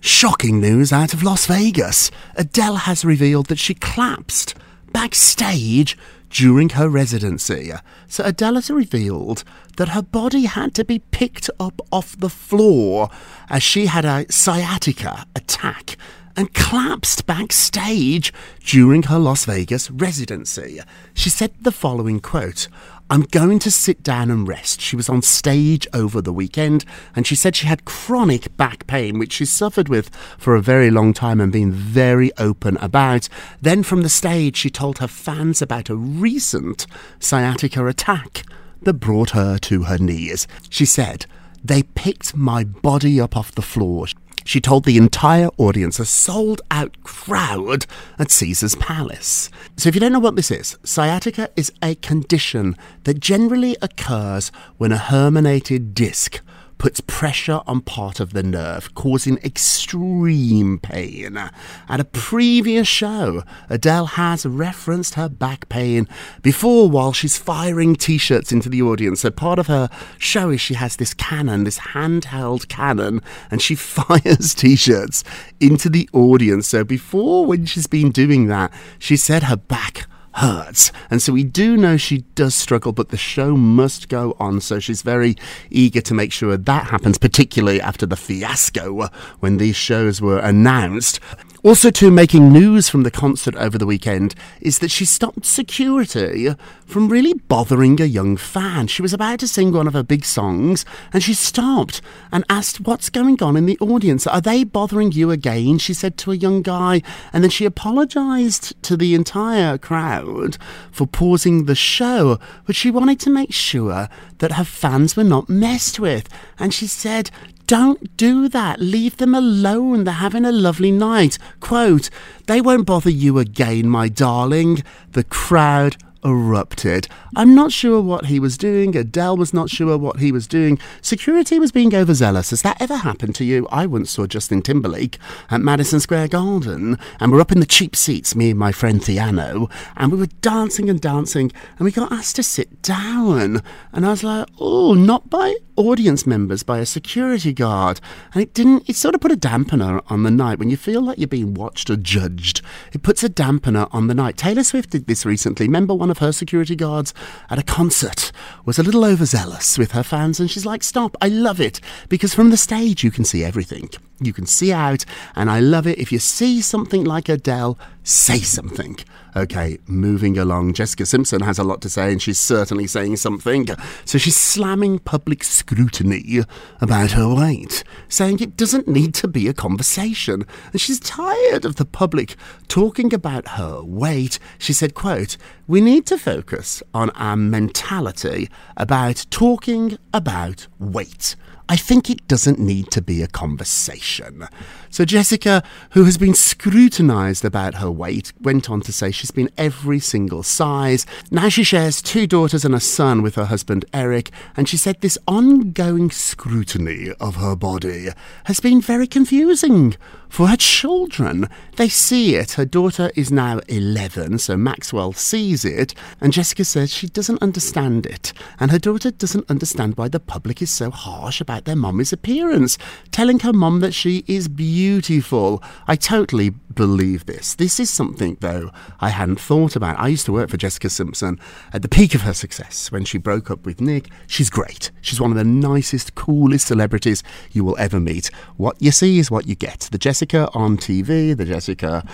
Shocking 0.00 0.60
news 0.60 0.92
out 0.92 1.12
of 1.12 1.22
Las 1.22 1.44
Vegas. 1.44 2.10
Adele 2.34 2.76
has 2.76 3.04
revealed 3.04 3.46
that 3.46 3.58
she 3.58 3.74
collapsed 3.74 4.54
backstage 4.92 5.96
during 6.30 6.70
her 6.70 6.88
residency. 6.88 7.72
So 8.06 8.24
Adele 8.24 8.54
has 8.54 8.70
revealed 8.70 9.44
that 9.76 9.90
her 9.90 10.00
body 10.00 10.46
had 10.46 10.74
to 10.76 10.84
be 10.84 11.00
picked 11.10 11.50
up 11.60 11.82
off 11.92 12.16
the 12.16 12.30
floor 12.30 13.10
as 13.50 13.62
she 13.62 13.86
had 13.86 14.06
a 14.06 14.24
sciatica 14.30 15.26
attack 15.36 15.96
and 16.34 16.54
collapsed 16.54 17.26
backstage 17.26 18.32
during 18.64 19.02
her 19.04 19.18
Las 19.18 19.44
Vegas 19.44 19.90
residency. 19.90 20.80
She 21.12 21.28
said 21.28 21.52
the 21.60 21.72
following 21.72 22.20
quote 22.20 22.68
I'm 23.12 23.22
going 23.22 23.58
to 23.60 23.72
sit 23.72 24.04
down 24.04 24.30
and 24.30 24.46
rest. 24.46 24.80
She 24.80 24.94
was 24.94 25.08
on 25.08 25.22
stage 25.22 25.84
over 25.92 26.22
the 26.22 26.32
weekend 26.32 26.84
and 27.16 27.26
she 27.26 27.34
said 27.34 27.56
she 27.56 27.66
had 27.66 27.84
chronic 27.84 28.56
back 28.56 28.86
pain, 28.86 29.18
which 29.18 29.32
she 29.32 29.44
suffered 29.46 29.88
with 29.88 30.14
for 30.38 30.54
a 30.54 30.62
very 30.62 30.92
long 30.92 31.12
time 31.12 31.40
and 31.40 31.50
been 31.50 31.72
very 31.72 32.30
open 32.38 32.76
about. 32.76 33.28
Then 33.60 33.82
from 33.82 34.02
the 34.02 34.08
stage, 34.08 34.56
she 34.56 34.70
told 34.70 34.98
her 34.98 35.08
fans 35.08 35.60
about 35.60 35.90
a 35.90 35.96
recent 35.96 36.86
sciatica 37.18 37.84
attack 37.84 38.44
that 38.82 38.94
brought 38.94 39.30
her 39.30 39.58
to 39.58 39.82
her 39.82 39.98
knees. 39.98 40.46
She 40.68 40.84
said, 40.84 41.26
They 41.64 41.82
picked 41.82 42.36
my 42.36 42.62
body 42.62 43.20
up 43.20 43.36
off 43.36 43.50
the 43.50 43.60
floor. 43.60 44.06
She 44.44 44.60
told 44.60 44.84
the 44.84 44.96
entire 44.96 45.48
audience, 45.58 45.98
a 45.98 46.04
sold 46.04 46.62
out 46.70 47.02
crowd 47.02 47.86
at 48.18 48.30
Caesar's 48.30 48.74
Palace. 48.76 49.50
So, 49.76 49.88
if 49.88 49.94
you 49.94 50.00
don't 50.00 50.12
know 50.12 50.18
what 50.18 50.36
this 50.36 50.50
is, 50.50 50.78
sciatica 50.84 51.50
is 51.56 51.72
a 51.82 51.94
condition 51.96 52.76
that 53.04 53.20
generally 53.20 53.76
occurs 53.82 54.50
when 54.78 54.92
a 54.92 54.96
herniated 54.96 55.94
disc 55.94 56.40
puts 56.80 57.00
pressure 57.02 57.60
on 57.66 57.82
part 57.82 58.20
of 58.20 58.32
the 58.32 58.42
nerve, 58.42 58.94
causing 58.94 59.36
extreme 59.44 60.78
pain. 60.78 61.36
At 61.36 62.00
a 62.00 62.04
previous 62.04 62.88
show, 62.88 63.44
Adele 63.68 64.06
has 64.06 64.46
referenced 64.46 65.12
her 65.12 65.28
back 65.28 65.68
pain 65.68 66.08
before 66.40 66.88
while 66.88 67.12
she's 67.12 67.36
firing 67.36 67.96
t 67.96 68.16
shirts 68.16 68.50
into 68.50 68.70
the 68.70 68.80
audience. 68.80 69.20
So 69.20 69.30
part 69.30 69.58
of 69.58 69.66
her 69.66 69.90
show 70.16 70.48
is 70.48 70.62
she 70.62 70.72
has 70.72 70.96
this 70.96 71.12
cannon, 71.12 71.64
this 71.64 71.78
handheld 71.78 72.68
cannon, 72.68 73.20
and 73.50 73.60
she 73.60 73.74
fires 73.90 74.54
t 74.54 74.74
shirts 74.74 75.22
into 75.60 75.90
the 75.90 76.08
audience. 76.14 76.66
So 76.66 76.82
before, 76.82 77.44
when 77.44 77.66
she's 77.66 77.86
been 77.86 78.10
doing 78.10 78.46
that, 78.46 78.72
she 78.98 79.18
said 79.18 79.42
her 79.42 79.56
back 79.56 80.06
hurts. 80.34 80.92
And 81.10 81.20
so 81.20 81.32
we 81.32 81.44
do 81.44 81.76
know 81.76 81.96
she 81.96 82.18
does 82.34 82.54
struggle, 82.54 82.92
but 82.92 83.08
the 83.08 83.16
show 83.16 83.56
must 83.56 84.08
go 84.08 84.36
on. 84.38 84.60
So 84.60 84.78
she's 84.78 85.02
very 85.02 85.36
eager 85.70 86.00
to 86.02 86.14
make 86.14 86.32
sure 86.32 86.56
that 86.56 86.86
happens, 86.86 87.18
particularly 87.18 87.80
after 87.80 88.06
the 88.06 88.16
fiasco 88.16 89.00
uh, 89.00 89.08
when 89.40 89.56
these 89.56 89.76
shows 89.76 90.20
were 90.20 90.38
announced. 90.38 91.20
Also, 91.62 91.90
too, 91.90 92.10
making 92.10 92.50
news 92.50 92.88
from 92.88 93.02
the 93.02 93.10
concert 93.10 93.54
over 93.56 93.76
the 93.76 93.84
weekend 93.84 94.34
is 94.62 94.78
that 94.78 94.90
she 94.90 95.04
stopped 95.04 95.44
security 95.44 96.54
from 96.90 97.08
really 97.08 97.34
bothering 97.34 98.00
a 98.00 98.04
young 98.04 98.36
fan. 98.36 98.88
She 98.88 99.00
was 99.00 99.14
about 99.14 99.38
to 99.40 99.48
sing 99.48 99.72
one 99.72 99.86
of 99.86 99.92
her 99.92 100.02
big 100.02 100.24
songs 100.24 100.84
and 101.12 101.22
she 101.22 101.34
stopped 101.34 102.02
and 102.32 102.44
asked, 102.48 102.80
What's 102.80 103.08
going 103.08 103.40
on 103.42 103.56
in 103.56 103.66
the 103.66 103.78
audience? 103.78 104.26
Are 104.26 104.40
they 104.40 104.64
bothering 104.64 105.12
you 105.12 105.30
again? 105.30 105.78
She 105.78 105.94
said 105.94 106.18
to 106.18 106.32
a 106.32 106.36
young 106.36 106.62
guy. 106.62 107.02
And 107.32 107.44
then 107.44 107.50
she 107.50 107.64
apologised 107.64 108.74
to 108.82 108.96
the 108.96 109.14
entire 109.14 109.78
crowd 109.78 110.58
for 110.90 111.06
pausing 111.06 111.66
the 111.66 111.76
show, 111.76 112.38
but 112.66 112.74
she 112.74 112.90
wanted 112.90 113.20
to 113.20 113.30
make 113.30 113.54
sure 113.54 114.08
that 114.38 114.52
her 114.52 114.64
fans 114.64 115.16
were 115.16 115.24
not 115.24 115.48
messed 115.48 116.00
with. 116.00 116.28
And 116.58 116.74
she 116.74 116.88
said, 116.88 117.30
don't 117.68 118.16
do 118.16 118.48
that. 118.48 118.80
Leave 118.80 119.18
them 119.18 119.32
alone. 119.32 120.02
They're 120.02 120.14
having 120.14 120.44
a 120.44 120.50
lovely 120.50 120.90
night. 120.90 121.38
Quote, 121.60 122.10
they 122.48 122.60
won't 122.60 122.84
bother 122.84 123.10
you 123.10 123.38
again, 123.38 123.88
my 123.88 124.08
darling. 124.08 124.82
The 125.12 125.22
crowd 125.22 125.96
erupted. 126.24 127.08
I'm 127.36 127.54
not 127.54 127.72
sure 127.72 128.00
what 128.00 128.26
he 128.26 128.40
was 128.40 128.58
doing. 128.58 128.96
Adele 128.96 129.36
was 129.36 129.54
not 129.54 129.70
sure 129.70 129.96
what 129.96 130.18
he 130.18 130.32
was 130.32 130.46
doing. 130.46 130.78
Security 131.02 131.58
was 131.58 131.72
being 131.72 131.94
overzealous. 131.94 132.50
Has 132.50 132.62
that 132.62 132.80
ever 132.80 132.96
happened 132.96 133.34
to 133.36 133.44
you? 133.44 133.68
I 133.70 133.86
once 133.86 134.10
saw 134.10 134.26
Justin 134.26 134.62
Timberlake 134.62 135.18
at 135.50 135.60
Madison 135.60 136.00
Square 136.00 136.28
Garden, 136.28 136.98
and 137.18 137.32
we're 137.32 137.40
up 137.40 137.52
in 137.52 137.60
the 137.60 137.66
cheap 137.66 137.96
seats, 137.96 138.34
me 138.34 138.50
and 138.50 138.58
my 138.58 138.72
friend 138.72 139.00
Theano, 139.00 139.70
and 139.96 140.12
we 140.12 140.18
were 140.18 140.26
dancing 140.40 140.90
and 140.90 141.00
dancing, 141.00 141.52
and 141.78 141.84
we 141.84 141.92
got 141.92 142.12
asked 142.12 142.36
to 142.36 142.42
sit 142.42 142.82
down. 142.82 143.62
And 143.92 144.06
I 144.06 144.10
was 144.10 144.24
like, 144.24 144.48
oh, 144.58 144.94
not 144.94 145.30
by 145.30 145.54
audience 145.76 146.26
members, 146.26 146.62
by 146.62 146.78
a 146.78 146.86
security 146.86 147.52
guard. 147.52 148.00
And 148.34 148.42
it 148.42 148.52
didn't, 148.52 148.88
it 148.88 148.96
sort 148.96 149.14
of 149.14 149.20
put 149.20 149.32
a 149.32 149.36
dampener 149.36 150.02
on 150.08 150.22
the 150.24 150.30
night. 150.30 150.58
When 150.58 150.70
you 150.70 150.76
feel 150.76 151.00
like 151.00 151.18
you're 151.18 151.26
being 151.26 151.54
watched 151.54 151.88
or 151.88 151.96
judged, 151.96 152.60
it 152.92 153.02
puts 153.02 153.24
a 153.24 153.30
dampener 153.30 153.88
on 153.92 154.06
the 154.06 154.14
night. 154.14 154.36
Taylor 154.36 154.62
Swift 154.62 154.90
did 154.90 155.06
this 155.06 155.24
recently. 155.24 155.66
Remember 155.66 155.94
one 155.94 156.09
of 156.10 156.18
her 156.18 156.32
security 156.32 156.76
guards 156.76 157.14
at 157.48 157.58
a 157.58 157.62
concert 157.62 158.32
was 158.64 158.78
a 158.78 158.82
little 158.82 159.04
overzealous 159.04 159.78
with 159.78 159.92
her 159.92 160.02
fans, 160.02 160.40
and 160.40 160.50
she's 160.50 160.66
like, 160.66 160.82
Stop, 160.82 161.16
I 161.20 161.28
love 161.28 161.60
it. 161.60 161.80
Because 162.08 162.34
from 162.34 162.50
the 162.50 162.56
stage, 162.56 163.02
you 163.04 163.10
can 163.10 163.24
see 163.24 163.44
everything. 163.44 163.90
You 164.20 164.32
can 164.32 164.46
see 164.46 164.72
out, 164.72 165.04
and 165.34 165.50
I 165.50 165.60
love 165.60 165.86
it. 165.86 165.98
If 165.98 166.12
you 166.12 166.18
see 166.18 166.60
something 166.60 167.04
like 167.04 167.28
Adele, 167.28 167.78
say 168.02 168.38
something. 168.38 168.98
Okay, 169.36 169.78
moving 169.86 170.36
along. 170.36 170.74
Jessica 170.74 171.06
Simpson 171.06 171.40
has 171.42 171.58
a 171.58 171.64
lot 171.64 171.80
to 171.82 171.88
say, 171.88 172.12
and 172.12 172.20
she's 172.20 172.38
certainly 172.38 172.86
saying 172.86 173.16
something. 173.16 173.68
So 174.04 174.18
she's 174.18 174.36
slamming 174.36 174.98
public 174.98 175.44
scrutiny 175.44 176.40
about 176.80 177.12
her 177.12 177.32
weight, 177.32 177.84
saying 178.08 178.40
it 178.40 178.56
doesn't 178.56 178.88
need 178.88 179.14
to 179.14 179.28
be 179.28 179.46
a 179.46 179.54
conversation. 179.54 180.44
And 180.72 180.80
she's 180.80 181.00
tired 181.00 181.64
of 181.64 181.76
the 181.76 181.84
public 181.84 182.36
talking 182.68 183.14
about 183.14 183.48
her 183.48 183.82
weight. 183.82 184.38
She 184.58 184.72
said, 184.72 184.94
quote, 184.94 185.36
we 185.66 185.80
need 185.80 186.06
to 186.06 186.18
focus 186.18 186.82
on 186.92 187.10
our 187.10 187.36
mentality 187.36 188.50
about 188.76 189.24
talking 189.30 189.96
about 190.12 190.66
weight. 190.78 191.36
I 191.70 191.76
think 191.76 192.10
it 192.10 192.26
doesn't 192.26 192.58
need 192.58 192.90
to 192.90 193.00
be 193.00 193.22
a 193.22 193.28
conversation. 193.28 194.48
So 194.88 195.04
Jessica, 195.04 195.62
who 195.90 196.02
has 196.02 196.18
been 196.18 196.34
scrutinised 196.34 197.44
about 197.44 197.76
her 197.76 197.88
weight, 197.88 198.32
went 198.40 198.68
on 198.68 198.80
to 198.80 198.92
say 198.92 199.12
she's 199.12 199.30
been 199.30 199.50
every 199.56 200.00
single 200.00 200.42
size. 200.42 201.06
Now 201.30 201.48
she 201.48 201.62
shares 201.62 202.02
two 202.02 202.26
daughters 202.26 202.64
and 202.64 202.74
a 202.74 202.80
son 202.80 203.22
with 203.22 203.36
her 203.36 203.44
husband 203.44 203.84
Eric, 203.94 204.32
and 204.56 204.68
she 204.68 204.76
said 204.76 205.00
this 205.00 205.16
ongoing 205.28 206.10
scrutiny 206.10 207.12
of 207.20 207.36
her 207.36 207.54
body 207.54 208.08
has 208.46 208.58
been 208.58 208.80
very 208.80 209.06
confusing 209.06 209.94
for 210.28 210.48
her 210.48 210.56
children. 210.56 211.48
They 211.76 211.88
see 211.88 212.34
it. 212.36 212.52
Her 212.52 212.64
daughter 212.64 213.10
is 213.14 213.30
now 213.30 213.60
11, 213.68 214.38
so 214.38 214.56
Maxwell 214.56 215.12
sees 215.12 215.64
it, 215.64 215.94
and 216.20 216.32
Jessica 216.32 216.64
says 216.64 216.92
she 216.92 217.08
doesn't 217.08 217.42
understand 217.42 218.06
it. 218.06 218.32
And 218.58 218.70
her 218.70 218.78
daughter 218.78 219.10
doesn't 219.10 219.50
understand 219.50 219.96
why 219.96 220.08
the 220.08 220.20
public 220.20 220.62
is 220.62 220.70
so 220.70 220.90
harsh 220.90 221.40
about 221.40 221.59
their 221.64 221.76
mummy's 221.76 222.12
appearance, 222.12 222.78
telling 223.10 223.40
her 223.40 223.52
mum 223.52 223.80
that 223.80 223.94
she 223.94 224.24
is 224.26 224.48
beautiful. 224.48 225.62
I 225.86 225.96
totally 225.96 226.50
believe 226.74 227.26
this. 227.26 227.54
This 227.54 227.80
is 227.80 227.90
something, 227.90 228.36
though, 228.40 228.70
I 229.00 229.10
hadn't 229.10 229.40
thought 229.40 229.76
about. 229.76 229.98
I 229.98 230.08
used 230.08 230.26
to 230.26 230.32
work 230.32 230.50
for 230.50 230.56
Jessica 230.56 230.88
Simpson 230.90 231.38
at 231.72 231.82
the 231.82 231.88
peak 231.88 232.14
of 232.14 232.22
her 232.22 232.34
success 232.34 232.90
when 232.92 233.04
she 233.04 233.18
broke 233.18 233.50
up 233.50 233.66
with 233.66 233.80
Nick. 233.80 234.08
She's 234.26 234.50
great. 234.50 234.90
She's 235.00 235.20
one 235.20 235.30
of 235.30 235.36
the 235.36 235.44
nicest, 235.44 236.14
coolest 236.14 236.66
celebrities 236.66 237.22
you 237.52 237.64
will 237.64 237.76
ever 237.78 238.00
meet. 238.00 238.28
What 238.56 238.80
you 238.80 238.92
see 238.92 239.18
is 239.18 239.30
what 239.30 239.46
you 239.46 239.54
get. 239.54 239.88
The 239.90 239.98
Jessica 239.98 240.48
on 240.54 240.76
TV, 240.76 241.36
the 241.36 241.44
Jessica 241.44 242.04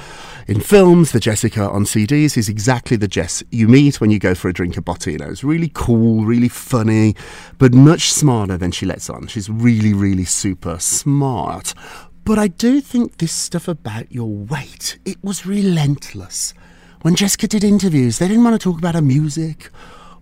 in 0.49 0.61
films, 0.61 1.13
the 1.13 1.21
Jessica 1.21 1.69
on 1.69 1.85
CDs 1.85 2.37
is 2.37 2.49
exactly 2.49 2.97
the 2.97 3.09
Jess 3.09 3.43
you 3.51 3.69
meet 3.69 4.01
when 4.01 4.11
you 4.11 4.19
go 4.19 4.35
for 4.35 4.49
a 4.49 4.53
drink 4.53 4.77
of 4.77 4.85
Bottino. 4.85 5.31
It's 5.31 5.45
really 5.45 5.71
cool, 5.75 6.25
really 6.25 6.49
funny, 6.49 7.15
but 7.59 7.75
much 7.75 8.13
smarter 8.13 8.57
than 8.57 8.71
she 8.71 8.87
lets 8.87 9.11
on. 9.11 9.27
Really, 9.49 9.93
really 9.93 10.25
super 10.25 10.79
smart. 10.79 11.75
But 12.25 12.39
I 12.39 12.49
do 12.49 12.81
think 12.81 13.19
this 13.19 13.33
stuff 13.33 13.69
about 13.69 14.11
your 14.11 14.29
weight, 14.29 14.99
it 15.05 15.23
was 15.23 15.47
relentless. 15.47 16.55
When 17.03 17.15
Jessica 17.15 17.47
did 17.47 17.63
interviews, 17.63 18.19
they 18.19 18.27
didn't 18.27 18.43
want 18.43 18.61
to 18.61 18.65
talk 18.65 18.79
about 18.79 18.95
her 18.95 19.03
music 19.03 19.71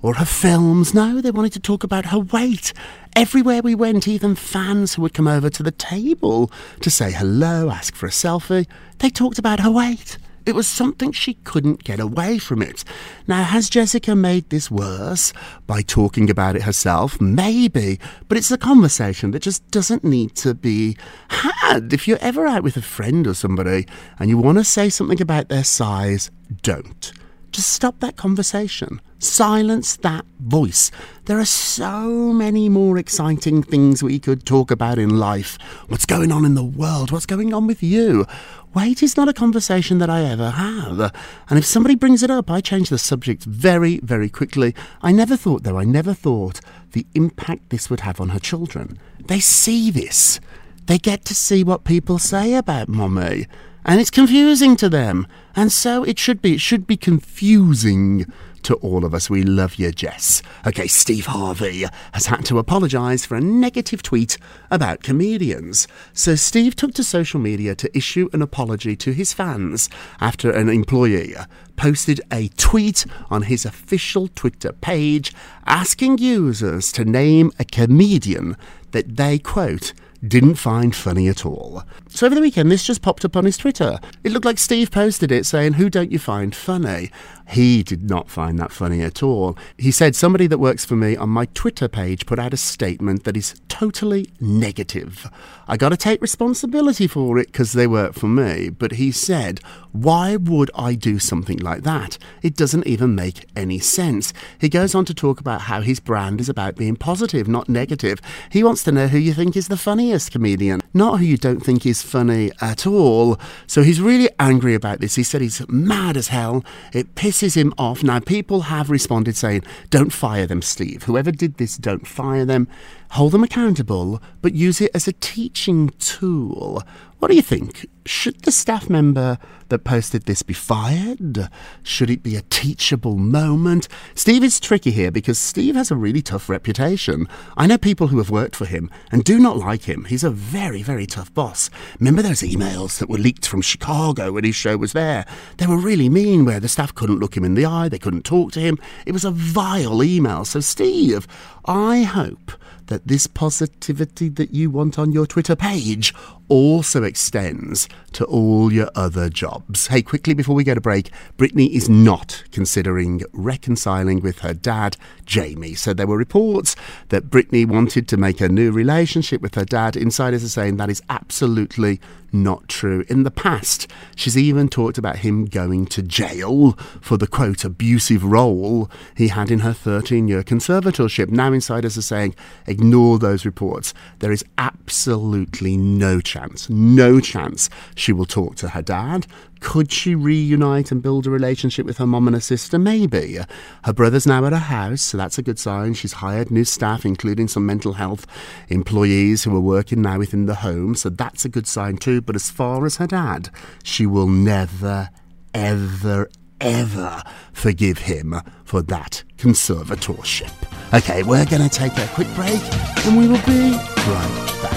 or 0.03 0.15
her 0.15 0.27
films. 0.27 0.93
No, 0.93 1.21
they 1.21 1.31
wanted 1.31 1.53
to 1.55 1.61
talk 1.61 1.83
about 1.83 2.07
her 2.07 2.19
weight. 2.19 2.75
Everywhere 3.17 3.63
we 3.63 3.75
went, 3.75 4.07
even 4.07 4.35
fans 4.35 4.95
who 4.95 5.03
would 5.03 5.15
come 5.15 5.29
over 5.29 5.49
to 5.49 5.63
the 5.63 5.71
table 5.71 6.51
to 6.83 6.91
say 6.91 7.11
hello, 7.11 7.71
ask 7.71 7.95
for 7.95 8.07
a 8.07 8.11
selfie, 8.11 8.67
they 8.99 9.09
talked 9.09 9.39
about 9.39 9.61
her 9.61 9.71
weight. 9.71 10.19
It 10.47 10.55
was 10.55 10.67
something 10.67 11.11
she 11.13 11.35
couldn't 11.35 11.85
get 11.85 12.01
away 12.01 12.39
from 12.39 12.61
it. 12.61 12.85
Now, 13.27 13.45
has 13.45 13.71
Jessica 13.71 14.15
made 14.15 14.51
this 14.51 14.71
worse 14.71 15.33
by 15.67 15.81
talking 15.81 16.29
about 16.29 16.55
it 16.55 16.63
herself? 16.63 17.21
Maybe, 17.21 17.99
but 18.29 18.37
it's 18.37 18.51
a 18.51 18.59
conversation 18.59 19.31
that 19.31 19.43
just 19.43 19.67
doesn't 19.71 20.05
need 20.05 20.35
to 20.37 20.55
be 20.55 20.97
had. 21.29 21.93
If 21.93 22.07
you're 22.07 22.19
ever 22.21 22.47
out 22.47 22.63
with 22.63 22.77
a 22.77 22.83
friend 22.83 23.27
or 23.27 23.35
somebody 23.35 23.87
and 24.19 24.29
you 24.29 24.37
want 24.37 24.59
to 24.59 24.65
say 24.65 24.91
something 24.91 25.23
about 25.23 25.49
their 25.49 25.65
size, 25.65 26.31
don't. 26.63 27.13
Just 27.55 27.71
stop 27.71 28.01
that 28.01 28.17
conversation. 28.17 29.01
Silence 29.21 29.95
that 29.99 30.25
voice. 30.41 30.91
There 31.27 31.39
are 31.39 31.45
so 31.45 32.33
many 32.33 32.69
more 32.69 32.99
exciting 32.99 33.63
things 33.63 34.03
we 34.03 34.19
could 34.19 34.45
talk 34.45 34.73
about 34.73 34.99
in 34.99 35.21
life. 35.21 35.57
What's 35.87 36.05
going 36.05 36.33
on 36.33 36.45
in 36.45 36.57
the 36.57 36.65
world? 36.65 37.13
What's 37.13 37.27
going 37.27 37.55
on 37.55 37.69
with 37.69 37.81
you? 37.81 38.27
Weight 38.75 39.05
is 39.05 39.17
not 39.17 39.29
a 39.29 39.33
conversation 39.33 39.99
that 39.99 40.11
I 40.11 40.25
ever 40.25 40.51
have. 40.51 41.15
And 41.49 41.57
if 41.57 41.65
somebody 41.65 41.95
brings 41.95 42.25
it 42.25 42.31
up, 42.31 42.51
I 42.51 42.61
change 42.61 42.89
the 42.89 42.99
subject 42.99 43.45
very, 43.45 43.99
very 44.01 44.29
quickly. 44.29 44.75
I 45.01 45.13
never 45.13 45.37
thought, 45.37 45.63
though, 45.63 45.79
I 45.79 45.85
never 45.85 46.13
thought 46.13 46.59
the 46.91 47.07
impact 47.15 47.71
this 47.71 47.89
would 47.89 48.01
have 48.01 48.21
on 48.21 48.31
her 48.31 48.41
children. 48.41 48.99
They 49.29 49.39
see 49.39 49.93
this. 49.93 50.41
They 50.87 50.99
get 50.99 51.25
to 51.27 51.37
see 51.37 51.63
what 51.63 51.85
people 51.85 52.19
say 52.19 52.55
about 52.55 52.89
mommy 52.89 53.47
and 53.85 54.01
it's 54.01 54.11
confusing 54.11 54.77
to 54.77 54.89
them. 54.89 55.27
And 55.57 55.71
so 55.71 56.03
it 56.05 56.19
should 56.19 56.43
be. 56.43 56.55
It 56.55 56.61
should 56.61 56.87
be 56.87 56.97
confusing 56.97 58.27
to 58.65 58.75
all 58.77 59.05
of 59.05 59.15
us. 59.15 59.31
We 59.31 59.43
love 59.43 59.77
you, 59.77 59.93
Jess. 59.93 60.43
Okay, 60.67 60.89
Steve 60.89 61.27
Harvey 61.27 61.85
has 62.13 62.27
had 62.27 62.45
to 62.47 62.59
apologise 62.59 63.25
for 63.25 63.37
a 63.37 63.41
negative 63.41 64.03
tweet 64.03 64.37
about 64.71 65.03
comedians. 65.03 65.87
So 66.13 66.35
Steve 66.35 66.75
took 66.75 66.95
to 66.95 67.05
social 67.05 67.39
media 67.39 67.75
to 67.77 67.97
issue 67.97 68.29
an 68.33 68.43
apology 68.43 68.97
to 68.97 69.13
his 69.13 69.33
fans 69.33 69.89
after 70.21 70.51
an 70.51 70.69
employee 70.69 71.35
posted 71.77 72.21
a 72.33 72.49
tweet 72.57 73.05
on 73.31 73.43
his 73.43 73.65
official 73.65 74.29
Twitter 74.29 74.73
page 74.73 75.33
asking 75.67 76.19
users 76.19 76.93
to 76.93 77.05
name 77.05 77.51
a 77.59 77.65
comedian 77.65 78.57
that 78.93 79.17
they, 79.17 79.39
quote, 79.39 79.93
didn't 80.29 80.55
find 80.55 80.95
funny 80.95 81.29
at 81.29 81.45
all. 81.45 81.83
So 82.09 82.27
over 82.27 82.35
the 82.35 82.41
weekend, 82.41 82.71
this 82.71 82.85
just 82.85 83.03
popped 83.03 83.25
up 83.25 83.37
on 83.37 83.45
his 83.45 83.57
Twitter. 83.57 83.99
It 84.23 84.33
looked 84.33 84.45
like 84.45 84.59
Steve 84.59 84.91
posted 84.91 85.31
it 85.31 85.47
saying, 85.47 85.75
Who 85.75 85.91
don't 85.91 86.13
you 86.13 86.19
find 86.19 86.55
funny? 86.55 87.11
He 87.49 87.83
did 87.83 88.09
not 88.09 88.31
find 88.31 88.59
that 88.59 88.73
funny 88.73 89.03
at 89.03 89.23
all. 89.23 89.57
He 89.77 89.91
said, 89.91 90.17
Somebody 90.17 90.47
that 90.47 90.59
works 90.59 90.85
for 90.85 90.97
me 90.97 91.17
on 91.17 91.29
my 91.29 91.47
Twitter 91.47 91.89
page 91.89 92.27
put 92.27 92.39
out 92.39 92.55
a 92.55 92.57
statement 92.57 93.25
that 93.25 93.37
is 93.37 93.61
totally 93.69 94.29
negative. 94.41 95.31
I 95.69 95.77
got 95.77 95.91
to 95.91 95.97
take 95.97 96.23
responsibility 96.23 97.07
for 97.07 97.39
it 97.39 97.49
because 97.49 97.73
they 97.73 97.87
work 97.87 98.15
for 98.15 98.29
me. 98.29 98.71
But 98.71 98.93
he 98.93 99.13
said, 99.13 99.61
Why 99.95 100.35
would 100.35 100.73
I 100.75 100.97
do 100.97 101.21
something 101.21 101.59
like 101.59 101.85
that? 101.85 102.19
It 102.43 102.57
doesn't 102.57 102.85
even 102.85 103.15
make 103.15 103.47
any 103.55 103.79
sense. 103.79 104.33
He 104.59 104.69
goes 104.69 104.93
on 104.93 105.05
to 105.05 105.15
talk 105.15 105.39
about 105.39 105.63
how 105.63 105.83
his 105.83 106.01
brand 106.01 106.41
is 106.41 106.49
about 106.49 106.75
being 106.75 106.97
positive, 106.97 107.47
not 107.47 107.69
negative. 107.69 108.21
He 108.51 108.65
wants 108.65 108.83
to 108.85 108.93
know 108.93 109.07
who 109.07 109.19
you 109.19 109.33
think 109.33 109.57
is 109.57 109.69
the 109.69 109.77
funniest 109.77 110.33
comedian, 110.33 110.81
not 110.93 111.21
who 111.21 111.25
you 111.25 111.37
don't 111.37 111.61
think 111.61 111.87
is 111.87 112.03
funny 112.03 112.51
at 112.61 112.89
all. 112.89 113.39
So 113.69 113.85
he's 113.85 114.01
really 114.01 114.29
angry 114.41 114.75
about 114.75 114.99
this. 114.99 115.15
He 115.15 115.23
said 115.23 115.43
he's 115.43 115.67
mad 115.69 116.17
as 116.17 116.27
hell. 116.27 116.65
It 116.93 117.15
pisses 117.15 117.55
him 117.55 117.73
off. 117.79 118.03
Now, 118.03 118.19
people 118.19 118.63
have 118.63 118.91
responded 118.91 119.37
saying, 119.37 119.63
Don't 119.91 120.13
fire 120.13 120.45
them, 120.45 120.61
Steve. 120.61 121.05
Whoever 121.05 121.31
did 121.31 121.59
this, 121.59 121.77
don't 121.77 122.05
fire 122.05 122.45
them. 122.45 122.67
Hold 123.15 123.31
them 123.31 123.45
accountable, 123.45 124.21
but 124.43 124.55
use 124.55 124.81
it 124.81 124.91
as 124.93 125.07
a 125.07 125.13
teaching 125.13 125.91
tool. 126.01 126.83
What 127.21 127.29
do 127.29 127.37
you 127.37 127.43
think? 127.43 127.87
Should 128.05 128.43
the 128.43 128.51
staff 128.51 128.91
member 128.91 129.39
that 129.69 129.85
posted 129.85 130.25
this 130.25 130.43
be 130.43 130.53
fired? 130.53 131.49
Should 131.85 132.11
it 132.11 132.25
be 132.25 132.35
a 132.35 132.43
teachable 132.43 133.17
moment? 133.17 133.87
Steve 134.17 134.43
is 134.43 134.59
tricky 134.59 134.91
here 134.91 135.13
because 135.13 135.39
Steve 135.39 135.77
has 135.77 135.93
a 135.93 135.97
really 135.97 136.23
tough 136.23 136.49
reputation. 136.49 137.29
I 137.57 137.69
know 137.69 137.79
people 137.79 138.09
who 138.09 138.19
have 138.19 138.31
worked 138.31 138.57
for 138.57 138.67
him 138.67 138.91
and 139.13 139.23
do 139.23 139.39
not 139.39 139.59
like 139.59 139.85
him. 139.85 140.07
He's 140.07 140.25
a 140.25 140.31
very, 140.31 140.83
very 140.83 141.07
tough 141.07 141.33
boss. 141.33 141.71
Remember 142.01 142.21
those 142.21 142.43
emails 142.43 142.99
that 142.99 143.09
were 143.09 143.17
leaked 143.17 143.47
from 143.47 143.63
Chicago 143.63 144.33
when 144.33 144.43
his 144.43 144.57
show 144.57 144.77
was 144.77 144.93
there? 144.93 145.25
They 145.59 145.69
were 145.69 145.79
really 145.79 146.09
mean, 146.09 146.45
where 146.45 146.59
the 146.59 146.69
staff 146.69 146.93
couldn't 146.93 147.21
look 147.21 147.37
him 147.37 147.45
in 147.45 147.55
the 147.55 147.65
eye, 147.65 147.89
they 147.89 148.01
couldn't 148.01 148.25
talk 148.25 148.51
to 148.53 148.61
him. 148.61 148.77
It 149.07 149.13
was 149.13 149.25
a 149.25 149.31
vile 149.31 150.03
email. 150.03 150.45
So, 150.45 150.59
Steve, 150.59 151.29
I 151.65 152.03
hope 152.03 152.51
that 152.87 153.07
this 153.07 153.27
positivity 153.27 154.29
that 154.29 154.53
you 154.53 154.71
want 154.71 154.99
on 154.99 155.13
your 155.13 155.27
Twitter 155.27 155.57
page 155.57 156.15
also 156.49 157.03
extends 157.03 157.89
to 158.13 158.25
all 158.25 158.73
your 158.73 158.91
other 158.95 159.29
jobs. 159.29 159.89
Hey, 159.89 160.03
quickly 160.03 160.35
before 160.35 160.55
we 160.55 160.65
go 160.65 160.75
to 160.75 160.81
break, 160.81 161.11
Britney 161.37 161.71
is 161.71 161.89
not 161.89 162.45
considering 162.53 163.23
reconciling 163.33 164.21
with 164.21 164.41
her 164.41 164.55
dad, 164.55 164.97
Jamie. 165.27 165.75
So 165.75 165.93
there 165.93 166.07
were 166.07 166.17
reports 166.17 166.77
that 167.09 167.31
Britney 167.31 167.67
wanted 167.67 168.09
to 168.09 168.17
make 168.17 168.41
a 168.41 168.49
new 168.49 168.71
relationship 168.71 169.41
with 169.41 169.55
her 169.55 169.65
dad. 169.65 169.97
Insiders 169.97 170.45
are 170.45 170.49
saying 170.49 170.77
that 170.77 170.91
is 170.91 171.03
absolutely 171.09 172.01
not 172.35 172.69
true. 172.69 173.05
In 173.09 173.23
the 173.23 173.31
past, 173.31 173.91
she's 174.17 174.37
even 174.37 174.69
talked 174.69 174.99
about 174.99 175.19
him 175.19 175.47
going 175.47 175.87
to 175.87 176.03
jail 176.03 176.73
for 177.01 177.17
the 177.17 177.27
quote 177.27 177.65
abusive 177.65 178.25
role 178.25 178.91
he 179.17 179.29
had 179.29 179.51
in 179.51 179.61
her 179.61 179.73
13 179.73 180.29
year 180.29 180.43
conservatorship. 180.43 181.29
Now, 181.29 181.53
insiders 181.53 181.97
are 181.97 182.03
saying 182.03 182.35
ignore 182.67 183.19
those 183.19 183.47
reports. 183.47 183.95
There 184.19 184.33
is 184.33 184.45
absolutely 184.59 185.77
no 185.77 186.21
chance, 186.35 186.69
no 186.69 187.21
chance 187.21 187.71
she 187.95 188.13
will 188.13 188.27
talk 188.27 188.57
to 188.57 188.69
her 188.69 188.83
dad. 188.83 189.27
Could 189.61 189.91
she 189.91 190.15
reunite 190.15 190.91
and 190.93 191.03
build 191.03 191.27
a 191.27 191.31
relationship 191.31 191.87
with 191.87 191.99
her 191.99 192.07
mum 192.07 192.27
and 192.27 192.37
her 192.37 192.41
sister? 192.41 192.79
Maybe. 192.79 193.39
Her 193.85 193.93
brother's 193.93 194.27
now 194.27 194.45
at 194.45 194.53
her 194.53 194.59
house, 194.59 195.03
so 195.03 195.17
that's 195.17 195.39
a 195.39 195.43
good 195.43 195.59
sign. 195.59 195.95
She's 195.95 196.15
hired 196.15 196.51
new 196.51 196.65
staff, 196.65 197.07
including 197.07 197.49
some 197.49 197.65
mental 197.65 197.95
health 197.95 198.27
employees 198.69 199.45
who 199.45 199.57
are 199.57 199.61
working 199.61 200.03
now 200.03 200.19
within 200.19 200.47
the 200.47 200.57
home, 200.57 200.95
so 200.95 201.09
that's 201.09 201.45
a 201.45 201.49
good 201.49 201.67
sign 201.67 201.97
too. 201.97 202.21
But 202.21 202.37
as 202.37 202.51
far 202.51 202.85
as 202.85 202.97
her 202.97 203.07
dad, 203.07 203.51
she 203.83 204.05
will 204.05 204.29
never, 204.29 205.09
ever, 205.55 206.29
ever 206.61 207.23
forgive 207.53 207.99
him 207.99 208.35
for 208.65 208.83
that 208.83 209.23
conservatorship. 209.39 210.53
Okay, 210.93 211.23
we're 211.23 211.47
going 211.47 211.63
to 211.63 211.69
take 211.69 211.97
a 211.97 212.07
quick 212.09 212.29
break 212.35 212.61
and 213.07 213.17
we 213.17 213.29
will 213.29 213.45
be 213.47 213.73
right 213.73 214.59
back. 214.63 214.74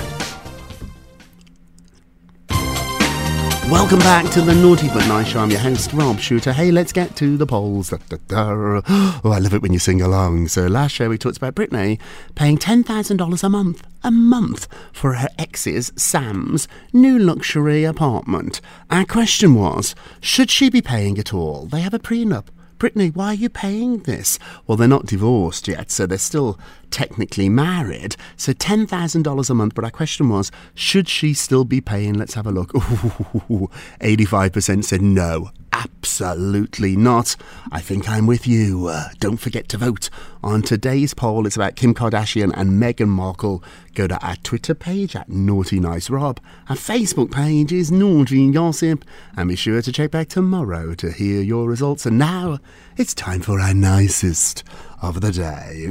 Welcome 3.70 4.00
back 4.00 4.32
to 4.32 4.40
the 4.40 4.56
Naughty 4.56 4.88
But 4.88 5.06
Nice 5.10 5.28
Show. 5.28 5.40
I'm 5.42 5.52
your 5.52 5.60
host, 5.60 5.92
Rob 5.92 6.20
Shuter. 6.20 6.54
Hey, 6.54 6.72
let's 6.72 6.94
get 6.94 7.18
to 7.18 7.36
the 7.36 7.46
polls. 7.46 7.90
Da, 7.90 7.98
da, 8.08 8.16
da. 8.30 8.82
Oh, 8.88 9.22
I 9.26 9.40
love 9.40 9.54
it 9.54 9.62
when 9.62 9.74
you 9.74 9.80
sing 9.80 10.02
along. 10.02 10.48
So 10.48 10.68
last 10.68 10.94
show 10.94 11.10
we 11.10 11.18
talked 11.18 11.36
about 11.36 11.54
Britney 11.54 12.00
paying 12.34 12.58
$10,000 12.58 13.44
a 13.44 13.50
month, 13.50 13.86
a 14.06 14.10
month, 14.10 14.70
for 14.94 15.16
her 15.16 15.28
ex's, 15.38 15.92
Sam's, 15.98 16.70
new 16.94 17.20
luxury 17.20 17.84
apartment. 17.84 18.62
Our 18.90 19.04
question 19.04 19.54
was, 19.54 19.96
should 20.22 20.50
she 20.50 20.70
be 20.70 20.82
paying 20.82 21.18
it 21.18 21.34
all? 21.34 21.66
They 21.66 21.82
have 21.82 21.94
a 21.94 22.00
prenup. 22.00 22.46
Britney, 22.80 23.14
why 23.14 23.28
are 23.28 23.34
you 23.34 23.50
paying 23.50 24.00
this? 24.00 24.40
Well, 24.66 24.78
they're 24.78 24.88
not 24.88 25.08
divorced 25.08 25.68
yet, 25.68 25.92
so 25.92 26.06
they're 26.06 26.18
still 26.18 26.58
technically 26.91 27.50
married. 27.50 28.15
So 28.36 28.53
$10,000 28.53 29.50
a 29.50 29.53
month. 29.53 29.75
But 29.75 29.84
our 29.84 29.91
question 29.91 30.29
was, 30.29 30.51
should 30.74 31.08
she 31.08 31.34
still 31.34 31.65
be 31.65 31.82
paying? 31.82 32.13
Let's 32.13 32.34
have 32.34 32.48
a 32.48 32.51
look. 32.51 32.74
Ooh, 32.75 33.70
85% 34.01 34.84
said 34.84 35.02
no. 35.02 35.52
Absolutely 35.73 36.95
not. 36.95 37.36
I 37.71 37.82
think 37.82 38.10
I'm 38.10 38.26
with 38.26 38.47
you. 38.47 38.88
Uh, 38.88 39.10
don't 39.19 39.38
forget 39.38 39.69
to 39.69 39.78
vote 39.78 40.10
on 40.43 40.63
today's 40.63 41.13
poll. 41.13 41.45
It's 41.45 41.56
about 41.56 41.76
Kim 41.76 41.93
Kardashian 41.93 42.52
and 42.56 42.82
Meghan 42.82 43.10
Markle. 43.10 43.63
Go 43.93 44.08
to 44.08 44.17
our 44.26 44.38
Twitter 44.38 44.73
page 44.73 45.15
at 45.15 45.30
Naughty 45.30 45.80
Nice 45.80 46.10
Rob. 46.10 46.39
Our 46.67 46.76
Facebook 46.76 47.32
page 47.32 47.71
is 47.71 47.91
Naughty 47.91 48.50
Gossip. 48.52 49.06
And 49.36 49.50
be 49.50 49.56
sure 49.56 49.82
to 49.84 49.91
check 49.91 50.10
back 50.10 50.30
tomorrow 50.30 50.95
to 50.95 51.12
hear 51.12 51.43
your 51.43 51.67
results. 51.67 52.08
And 52.08 52.17
now 52.17 52.58
it's 52.95 53.13
time 53.13 53.41
for 53.41 53.60
our 53.60 53.73
nicest 53.76 54.63
of 55.02 55.22
the 55.22 55.32
day. 55.32 55.88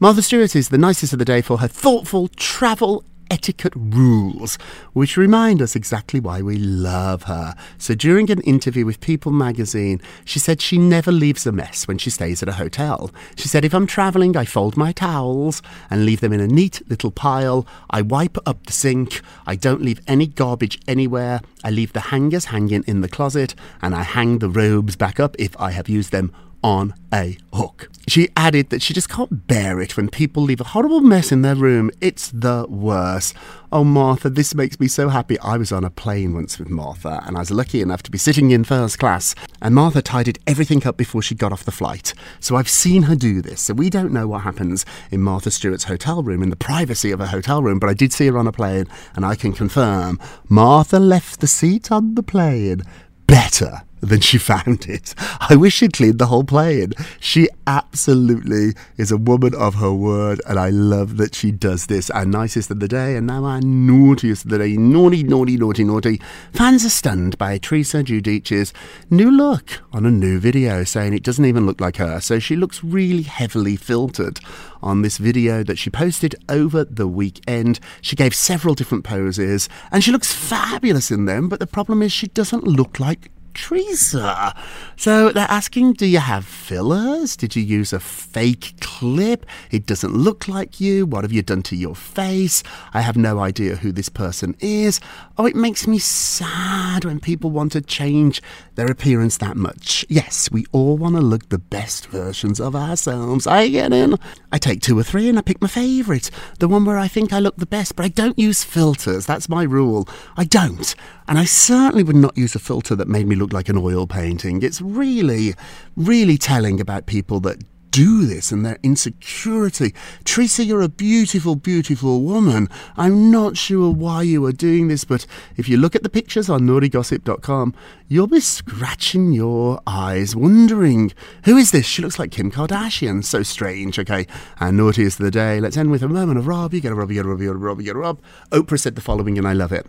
Martha 0.00 0.22
Stewart 0.22 0.54
is 0.56 0.68
the 0.68 0.78
nicest 0.78 1.12
of 1.12 1.18
the 1.18 1.24
day 1.24 1.42
for 1.42 1.58
her 1.58 1.68
thoughtful 1.68 2.28
travel 2.28 3.04
etiquette 3.32 3.72
rules, 3.74 4.56
which 4.92 5.16
remind 5.16 5.62
us 5.62 5.74
exactly 5.74 6.20
why 6.20 6.42
we 6.42 6.56
love 6.56 7.22
her. 7.22 7.54
So 7.78 7.94
during 7.94 8.30
an 8.30 8.42
interview 8.42 8.84
with 8.84 9.00
People 9.00 9.32
magazine, 9.32 10.02
she 10.26 10.38
said 10.38 10.60
she 10.60 10.76
never 10.76 11.10
leaves 11.10 11.46
a 11.46 11.52
mess 11.52 11.88
when 11.88 11.96
she 11.96 12.10
stays 12.10 12.42
at 12.42 12.50
a 12.50 12.52
hotel. 12.52 13.10
She 13.36 13.48
said, 13.48 13.64
if 13.64 13.74
I'm 13.74 13.86
travelling, 13.86 14.36
I 14.36 14.44
fold 14.44 14.76
my 14.76 14.92
towels 14.92 15.62
and 15.88 16.04
leave 16.04 16.20
them 16.20 16.34
in 16.34 16.40
a 16.40 16.46
neat 16.46 16.82
little 16.90 17.10
pile. 17.10 17.66
I 17.88 18.02
wipe 18.02 18.36
up 18.46 18.66
the 18.66 18.72
sink. 18.72 19.22
I 19.46 19.56
don't 19.56 19.80
leave 19.80 20.02
any 20.06 20.26
garbage 20.26 20.78
anywhere. 20.86 21.40
I 21.64 21.70
leave 21.70 21.94
the 21.94 22.00
hangers 22.00 22.46
hanging 22.46 22.84
in 22.86 23.00
the 23.00 23.08
closet 23.08 23.54
and 23.80 23.94
I 23.94 24.02
hang 24.02 24.40
the 24.40 24.50
robes 24.50 24.94
back 24.94 25.18
up 25.18 25.36
if 25.38 25.58
I 25.58 25.70
have 25.70 25.88
used 25.88 26.12
them 26.12 26.34
on 26.62 26.94
a 27.12 27.36
hook. 27.52 27.88
She 28.08 28.28
added 28.36 28.70
that 28.70 28.82
she 28.82 28.94
just 28.94 29.08
can't 29.08 29.46
bear 29.46 29.80
it 29.80 29.96
when 29.96 30.08
people 30.08 30.42
leave 30.42 30.60
a 30.60 30.64
horrible 30.64 31.00
mess 31.00 31.30
in 31.30 31.42
their 31.42 31.54
room. 31.54 31.90
It's 32.00 32.30
the 32.30 32.66
worst. 32.68 33.34
Oh, 33.70 33.84
Martha, 33.84 34.28
this 34.28 34.54
makes 34.54 34.78
me 34.80 34.88
so 34.88 35.08
happy. 35.08 35.38
I 35.40 35.56
was 35.56 35.72
on 35.72 35.84
a 35.84 35.90
plane 35.90 36.34
once 36.34 36.58
with 36.58 36.68
Martha, 36.68 37.22
and 37.24 37.36
I 37.36 37.40
was 37.40 37.50
lucky 37.50 37.80
enough 37.80 38.02
to 38.04 38.10
be 38.10 38.18
sitting 38.18 38.50
in 38.50 38.64
first 38.64 38.98
class. 38.98 39.34
And 39.60 39.74
Martha 39.74 40.02
tidied 40.02 40.40
everything 40.46 40.86
up 40.86 40.96
before 40.96 41.22
she 41.22 41.34
got 41.34 41.52
off 41.52 41.64
the 41.64 41.70
flight. 41.70 42.12
So 42.40 42.56
I've 42.56 42.68
seen 42.68 43.04
her 43.04 43.14
do 43.14 43.40
this. 43.40 43.62
So 43.62 43.74
we 43.74 43.88
don't 43.88 44.12
know 44.12 44.26
what 44.26 44.42
happens 44.42 44.84
in 45.10 45.22
Martha 45.22 45.50
Stewart's 45.50 45.84
hotel 45.84 46.22
room, 46.22 46.42
in 46.42 46.50
the 46.50 46.56
privacy 46.56 47.12
of 47.12 47.20
a 47.20 47.28
hotel 47.28 47.62
room, 47.62 47.78
but 47.78 47.88
I 47.88 47.94
did 47.94 48.12
see 48.12 48.26
her 48.26 48.38
on 48.38 48.46
a 48.46 48.52
plane, 48.52 48.86
and 49.14 49.24
I 49.24 49.36
can 49.36 49.52
confirm 49.52 50.18
Martha 50.48 50.98
left 50.98 51.40
the 51.40 51.46
seat 51.46 51.92
on 51.92 52.14
the 52.14 52.22
plane 52.22 52.82
better 53.26 53.82
than 54.02 54.20
she 54.20 54.36
found 54.52 54.86
it. 54.88 55.14
I 55.40 55.56
wish 55.56 55.74
she'd 55.74 55.94
cleaned 55.94 56.18
the 56.18 56.26
whole 56.26 56.44
plane. 56.44 56.92
She 57.20 57.48
absolutely 57.66 58.72
is 58.96 59.10
a 59.10 59.16
woman 59.16 59.54
of 59.54 59.76
her 59.76 59.92
word, 59.92 60.40
and 60.46 60.58
I 60.58 60.68
love 60.70 61.16
that 61.16 61.34
she 61.34 61.50
does 61.50 61.86
this. 61.86 62.10
Our 62.10 62.26
nicest 62.26 62.70
of 62.70 62.80
the 62.80 62.88
day, 62.88 63.16
and 63.16 63.26
now 63.26 63.44
our 63.44 63.60
naughtiest 63.60 64.44
of 64.44 64.50
the 64.50 64.58
day. 64.58 64.76
Naughty, 64.76 65.22
naughty, 65.22 65.56
naughty, 65.56 65.84
naughty. 65.84 66.20
Fans 66.52 66.84
are 66.84 66.90
stunned 66.90 67.38
by 67.38 67.58
Teresa 67.58 68.02
Giudice's 68.02 68.72
new 69.08 69.30
look 69.30 69.82
on 69.92 70.04
a 70.04 70.10
new 70.10 70.38
video, 70.38 70.84
saying 70.84 71.14
it 71.14 71.22
doesn't 71.22 71.44
even 71.44 71.64
look 71.64 71.80
like 71.80 71.96
her. 71.96 72.20
So 72.20 72.38
she 72.38 72.56
looks 72.56 72.82
really 72.82 73.22
heavily 73.22 73.76
filtered 73.76 74.40
on 74.82 75.02
this 75.02 75.18
video 75.18 75.62
that 75.62 75.78
she 75.78 75.90
posted 75.90 76.34
over 76.48 76.84
the 76.84 77.06
weekend. 77.06 77.78
She 78.00 78.16
gave 78.16 78.34
several 78.34 78.74
different 78.74 79.04
poses, 79.04 79.68
and 79.92 80.02
she 80.02 80.10
looks 80.10 80.32
fabulous 80.32 81.10
in 81.10 81.26
them, 81.26 81.48
but 81.48 81.60
the 81.60 81.66
problem 81.66 82.02
is 82.02 82.12
she 82.12 82.26
doesn't 82.28 82.64
look 82.64 82.98
like 82.98 83.30
Teresa. 83.54 84.54
So 84.96 85.30
they're 85.30 85.46
asking, 85.50 85.94
do 85.94 86.06
you 86.06 86.18
have 86.18 86.44
fillers? 86.44 87.36
Did 87.36 87.56
you 87.56 87.62
use 87.62 87.92
a 87.92 88.00
fake 88.00 88.74
clip? 88.80 89.46
It 89.70 89.86
doesn't 89.86 90.14
look 90.14 90.48
like 90.48 90.80
you. 90.80 91.06
What 91.06 91.24
have 91.24 91.32
you 91.32 91.42
done 91.42 91.62
to 91.64 91.76
your 91.76 91.94
face? 91.94 92.62
I 92.94 93.00
have 93.00 93.16
no 93.16 93.40
idea 93.40 93.76
who 93.76 93.92
this 93.92 94.08
person 94.08 94.56
is. 94.60 95.00
Oh, 95.38 95.46
it 95.46 95.56
makes 95.56 95.86
me 95.86 95.98
sad 95.98 97.04
when 97.04 97.20
people 97.20 97.50
want 97.50 97.72
to 97.72 97.80
change 97.80 98.42
their 98.74 98.86
appearance 98.86 99.36
that 99.38 99.56
much. 99.56 100.04
Yes, 100.08 100.50
we 100.50 100.64
all 100.72 100.96
want 100.96 101.16
to 101.16 101.20
look 101.20 101.48
the 101.48 101.58
best 101.58 102.06
versions 102.06 102.60
of 102.60 102.74
ourselves. 102.74 103.46
I 103.46 103.68
get 103.68 103.92
in. 103.92 104.16
I 104.50 104.58
take 104.58 104.80
two 104.80 104.98
or 104.98 105.02
three 105.02 105.28
and 105.28 105.38
I 105.38 105.42
pick 105.42 105.60
my 105.60 105.68
favourite, 105.68 106.30
the 106.58 106.68
one 106.68 106.84
where 106.84 106.98
I 106.98 107.08
think 107.08 107.32
I 107.32 107.38
look 107.38 107.56
the 107.56 107.66
best, 107.66 107.96
but 107.96 108.04
I 108.04 108.08
don't 108.08 108.38
use 108.38 108.64
filters. 108.64 109.26
That's 109.26 109.48
my 109.48 109.62
rule. 109.62 110.08
I 110.36 110.44
don't. 110.44 110.94
And 111.28 111.38
I 111.38 111.44
certainly 111.44 112.02
would 112.02 112.16
not 112.16 112.36
use 112.36 112.54
a 112.54 112.58
filter 112.58 112.94
that 112.96 113.08
made 113.08 113.26
me 113.26 113.36
look 113.36 113.52
like 113.52 113.68
an 113.68 113.78
oil 113.78 114.06
painting. 114.06 114.62
It's 114.62 114.80
really, 114.80 115.54
really 115.96 116.38
telling 116.38 116.80
about 116.80 117.06
people 117.06 117.40
that 117.40 117.62
do 117.92 118.26
this 118.26 118.50
and 118.50 118.66
their 118.66 118.78
insecurity. 118.82 119.94
Teresa, 120.24 120.64
you're 120.64 120.80
a 120.80 120.88
beautiful, 120.88 121.54
beautiful 121.54 122.22
woman. 122.22 122.68
I'm 122.96 123.30
not 123.30 123.56
sure 123.56 123.92
why 123.92 124.22
you 124.22 124.44
are 124.46 124.52
doing 124.52 124.88
this, 124.88 125.04
but 125.04 125.26
if 125.56 125.68
you 125.68 125.76
look 125.76 125.94
at 125.94 126.02
the 126.02 126.08
pictures 126.08 126.48
on 126.48 126.62
naughtygossip.com, 126.62 127.74
you'll 128.08 128.26
be 128.26 128.40
scratching 128.40 129.32
your 129.32 129.80
eyes, 129.86 130.34
wondering, 130.34 131.12
who 131.44 131.56
is 131.56 131.70
this? 131.70 131.86
She 131.86 132.02
looks 132.02 132.18
like 132.18 132.32
Kim 132.32 132.50
Kardashian. 132.50 133.22
So 133.22 133.42
strange. 133.42 133.98
Okay, 133.98 134.26
and 134.58 134.76
naughty 134.78 135.02
is 135.02 135.18
the 135.18 135.30
day. 135.30 135.60
Let's 135.60 135.76
end 135.76 135.90
with 135.90 136.02
a 136.02 136.08
moment 136.08 136.38
of 136.38 136.46
Rob. 136.46 136.72
You 136.72 136.80
get 136.80 136.92
a 136.92 136.94
Rob, 136.94 137.10
you 137.10 137.16
get 137.16 137.26
a 137.26 137.28
Rob, 137.28 137.40
you 137.40 137.48
get 137.48 137.54
a 137.54 137.58
Rob, 137.58 137.78
you 137.78 137.84
get 137.84 137.96
a 137.96 137.98
Rob. 137.98 138.20
Oprah 138.50 138.80
said 138.80 138.94
the 138.94 139.02
following, 139.02 139.36
and 139.36 139.46
I 139.46 139.52
love 139.52 139.70
it. 139.70 139.86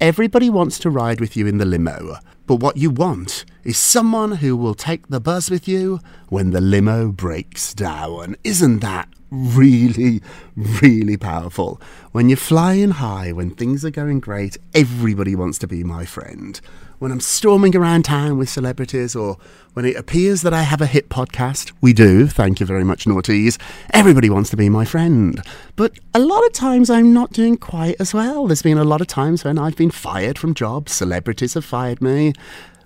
Everybody 0.00 0.50
wants 0.50 0.78
to 0.80 0.90
ride 0.90 1.20
with 1.20 1.36
you 1.36 1.46
in 1.46 1.58
the 1.58 1.64
limo, 1.64 2.16
but 2.46 2.56
what 2.56 2.76
you 2.76 2.90
want 2.90 3.44
is 3.62 3.78
someone 3.78 4.32
who 4.32 4.56
will 4.56 4.74
take 4.74 5.06
the 5.06 5.20
bus 5.20 5.50
with 5.50 5.68
you 5.68 6.00
when 6.28 6.50
the 6.50 6.60
limo 6.60 7.12
breaks 7.12 7.72
down. 7.72 8.34
Isn't 8.42 8.80
that 8.80 9.08
really, 9.34 10.22
really 10.56 11.16
powerful? 11.16 11.80
When 12.12 12.28
you're 12.28 12.36
flying 12.36 12.92
high, 12.92 13.32
when 13.32 13.50
things 13.50 13.84
are 13.84 13.90
going 13.90 14.20
great, 14.20 14.56
everybody 14.74 15.34
wants 15.34 15.58
to 15.58 15.66
be 15.66 15.82
my 15.82 16.04
friend. 16.04 16.60
When 17.00 17.10
I'm 17.10 17.20
storming 17.20 17.76
around 17.76 18.04
town 18.04 18.38
with 18.38 18.48
celebrities, 18.48 19.16
or 19.16 19.36
when 19.74 19.84
it 19.84 19.96
appears 19.96 20.42
that 20.42 20.54
I 20.54 20.62
have 20.62 20.80
a 20.80 20.86
hit 20.86 21.08
podcast, 21.08 21.72
we 21.80 21.92
do, 21.92 22.26
thank 22.28 22.60
you 22.60 22.66
very 22.66 22.84
much, 22.84 23.04
Naughties, 23.04 23.58
everybody 23.90 24.30
wants 24.30 24.48
to 24.50 24.56
be 24.56 24.68
my 24.68 24.84
friend. 24.84 25.42
But 25.76 25.98
a 26.14 26.20
lot 26.20 26.46
of 26.46 26.52
times 26.52 26.88
I'm 26.88 27.12
not 27.12 27.32
doing 27.32 27.56
quite 27.56 27.96
as 27.98 28.14
well. 28.14 28.46
There's 28.46 28.62
been 28.62 28.78
a 28.78 28.84
lot 28.84 29.00
of 29.00 29.08
times 29.08 29.44
when 29.44 29.58
I've 29.58 29.76
been 29.76 29.90
fired 29.90 30.38
from 30.38 30.54
jobs, 30.54 30.92
celebrities 30.92 31.54
have 31.54 31.64
fired 31.64 32.00
me. 32.00 32.32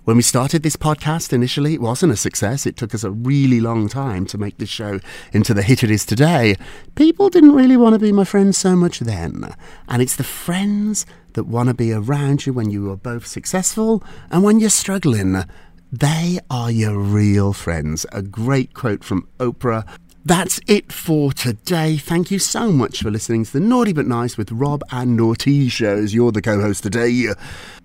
When 0.08 0.16
we 0.16 0.22
started 0.22 0.62
this 0.62 0.74
podcast 0.74 1.34
initially, 1.34 1.74
it 1.74 1.82
wasn't 1.82 2.14
a 2.14 2.16
success. 2.16 2.64
It 2.64 2.78
took 2.78 2.94
us 2.94 3.04
a 3.04 3.10
really 3.10 3.60
long 3.60 3.90
time 3.90 4.24
to 4.28 4.38
make 4.38 4.56
this 4.56 4.70
show 4.70 5.00
into 5.34 5.52
the 5.52 5.60
hit 5.60 5.84
it 5.84 5.90
is 5.90 6.06
today. 6.06 6.56
People 6.94 7.28
didn't 7.28 7.54
really 7.54 7.76
want 7.76 7.92
to 7.92 7.98
be 7.98 8.10
my 8.10 8.24
friends 8.24 8.56
so 8.56 8.74
much 8.74 9.00
then. 9.00 9.54
And 9.86 10.00
it's 10.00 10.16
the 10.16 10.24
friends 10.24 11.04
that 11.34 11.44
want 11.44 11.68
to 11.68 11.74
be 11.74 11.92
around 11.92 12.46
you 12.46 12.54
when 12.54 12.70
you 12.70 12.90
are 12.90 12.96
both 12.96 13.26
successful 13.26 14.02
and 14.30 14.42
when 14.42 14.60
you're 14.60 14.70
struggling. 14.70 15.44
They 15.92 16.38
are 16.48 16.70
your 16.70 16.98
real 16.98 17.52
friends. 17.52 18.06
A 18.10 18.22
great 18.22 18.72
quote 18.72 19.04
from 19.04 19.28
Oprah. 19.36 19.86
That's 20.24 20.58
it 20.66 20.90
for 20.90 21.34
today. 21.34 21.98
Thank 21.98 22.30
you 22.30 22.38
so 22.38 22.72
much 22.72 23.02
for 23.02 23.10
listening 23.10 23.44
to 23.44 23.52
the 23.52 23.60
Naughty 23.60 23.92
But 23.92 24.06
Nice 24.06 24.38
with 24.38 24.52
Rob 24.52 24.82
and 24.90 25.18
Naughty 25.18 25.68
shows. 25.68 26.14
You're 26.14 26.32
the 26.32 26.40
co 26.40 26.62
host 26.62 26.82
today. 26.82 27.28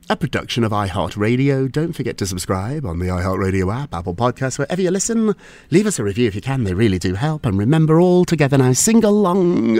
A 0.09 0.17
production 0.17 0.65
of 0.65 0.73
iHeartRadio. 0.73 1.71
Don't 1.71 1.93
forget 1.93 2.17
to 2.17 2.25
subscribe 2.27 2.85
on 2.85 2.99
the 2.99 3.07
iHeartRadio 3.07 3.73
app, 3.73 3.93
Apple 3.93 4.13
Podcasts, 4.13 4.59
wherever 4.59 4.81
you 4.81 4.91
listen. 4.91 5.33
Leave 5.71 5.87
us 5.87 5.97
a 5.97 6.03
review 6.03 6.27
if 6.27 6.35
you 6.35 6.41
can, 6.41 6.65
they 6.65 6.73
really 6.73 6.99
do 6.99 7.13
help. 7.13 7.45
And 7.45 7.57
remember, 7.57 8.01
all 8.01 8.25
together 8.25 8.57
now, 8.57 8.73
sing 8.73 9.03
along. 9.05 9.79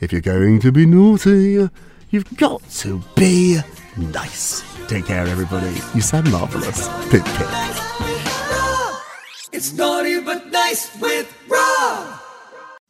If 0.00 0.10
you're 0.10 0.22
going 0.22 0.60
to 0.60 0.72
be 0.72 0.86
naughty, 0.86 1.68
you've 2.08 2.36
got 2.38 2.66
to 2.70 3.02
be 3.14 3.58
nice. 3.98 4.64
Take 4.88 5.06
care, 5.06 5.26
everybody. 5.26 5.76
You 5.94 6.00
sound 6.00 6.32
marvellous. 6.32 6.88
Pip, 7.10 7.24
pip. 7.24 7.48
It's 9.52 9.74
naughty 9.74 10.20
but 10.20 10.50
nice 10.50 10.98
with 10.98 11.30
Rob. 11.46 12.20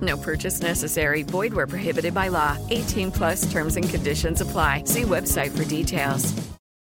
No 0.00 0.16
purchase 0.16 0.60
necessary. 0.62 1.22
Void 1.22 1.52
where 1.54 1.66
prohibited 1.66 2.14
by 2.14 2.28
law. 2.28 2.56
18 2.70 3.10
plus 3.12 3.50
terms 3.52 3.76
and 3.76 3.88
conditions 3.88 4.40
apply. 4.40 4.84
See 4.86 5.02
website 5.02 5.56
for 5.56 5.64
details. 5.64 6.34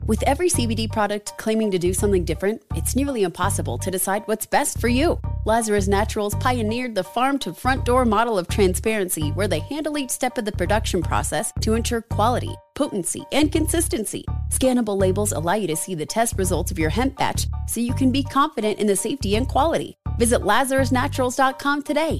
With 0.09 0.23
every 0.23 0.49
CBD 0.49 0.91
product 0.91 1.37
claiming 1.37 1.69
to 1.69 1.77
do 1.77 1.93
something 1.93 2.25
different, 2.25 2.63
it's 2.73 2.95
nearly 2.95 3.21
impossible 3.21 3.77
to 3.77 3.91
decide 3.91 4.23
what's 4.25 4.47
best 4.47 4.81
for 4.81 4.87
you. 4.87 5.21
Lazarus 5.45 5.87
Naturals 5.87 6.33
pioneered 6.33 6.95
the 6.95 7.03
farm 7.03 7.37
to 7.37 7.53
front 7.53 7.85
door 7.85 8.05
model 8.05 8.39
of 8.39 8.47
transparency 8.47 9.29
where 9.33 9.47
they 9.47 9.59
handle 9.59 9.99
each 9.99 10.09
step 10.09 10.39
of 10.39 10.45
the 10.45 10.51
production 10.51 11.03
process 11.03 11.53
to 11.61 11.75
ensure 11.75 12.01
quality, 12.01 12.55
potency, 12.73 13.23
and 13.31 13.51
consistency. 13.51 14.25
Scannable 14.49 14.99
labels 14.99 15.31
allow 15.31 15.53
you 15.53 15.67
to 15.67 15.75
see 15.75 15.93
the 15.93 16.07
test 16.07 16.39
results 16.39 16.71
of 16.71 16.79
your 16.79 16.89
hemp 16.89 17.15
batch 17.15 17.45
so 17.67 17.79
you 17.79 17.93
can 17.93 18.11
be 18.11 18.23
confident 18.23 18.79
in 18.79 18.87
the 18.87 18.95
safety 18.95 19.35
and 19.35 19.47
quality. 19.47 19.95
Visit 20.17 20.41
LazarusNaturals.com 20.41 21.83
today. 21.83 22.19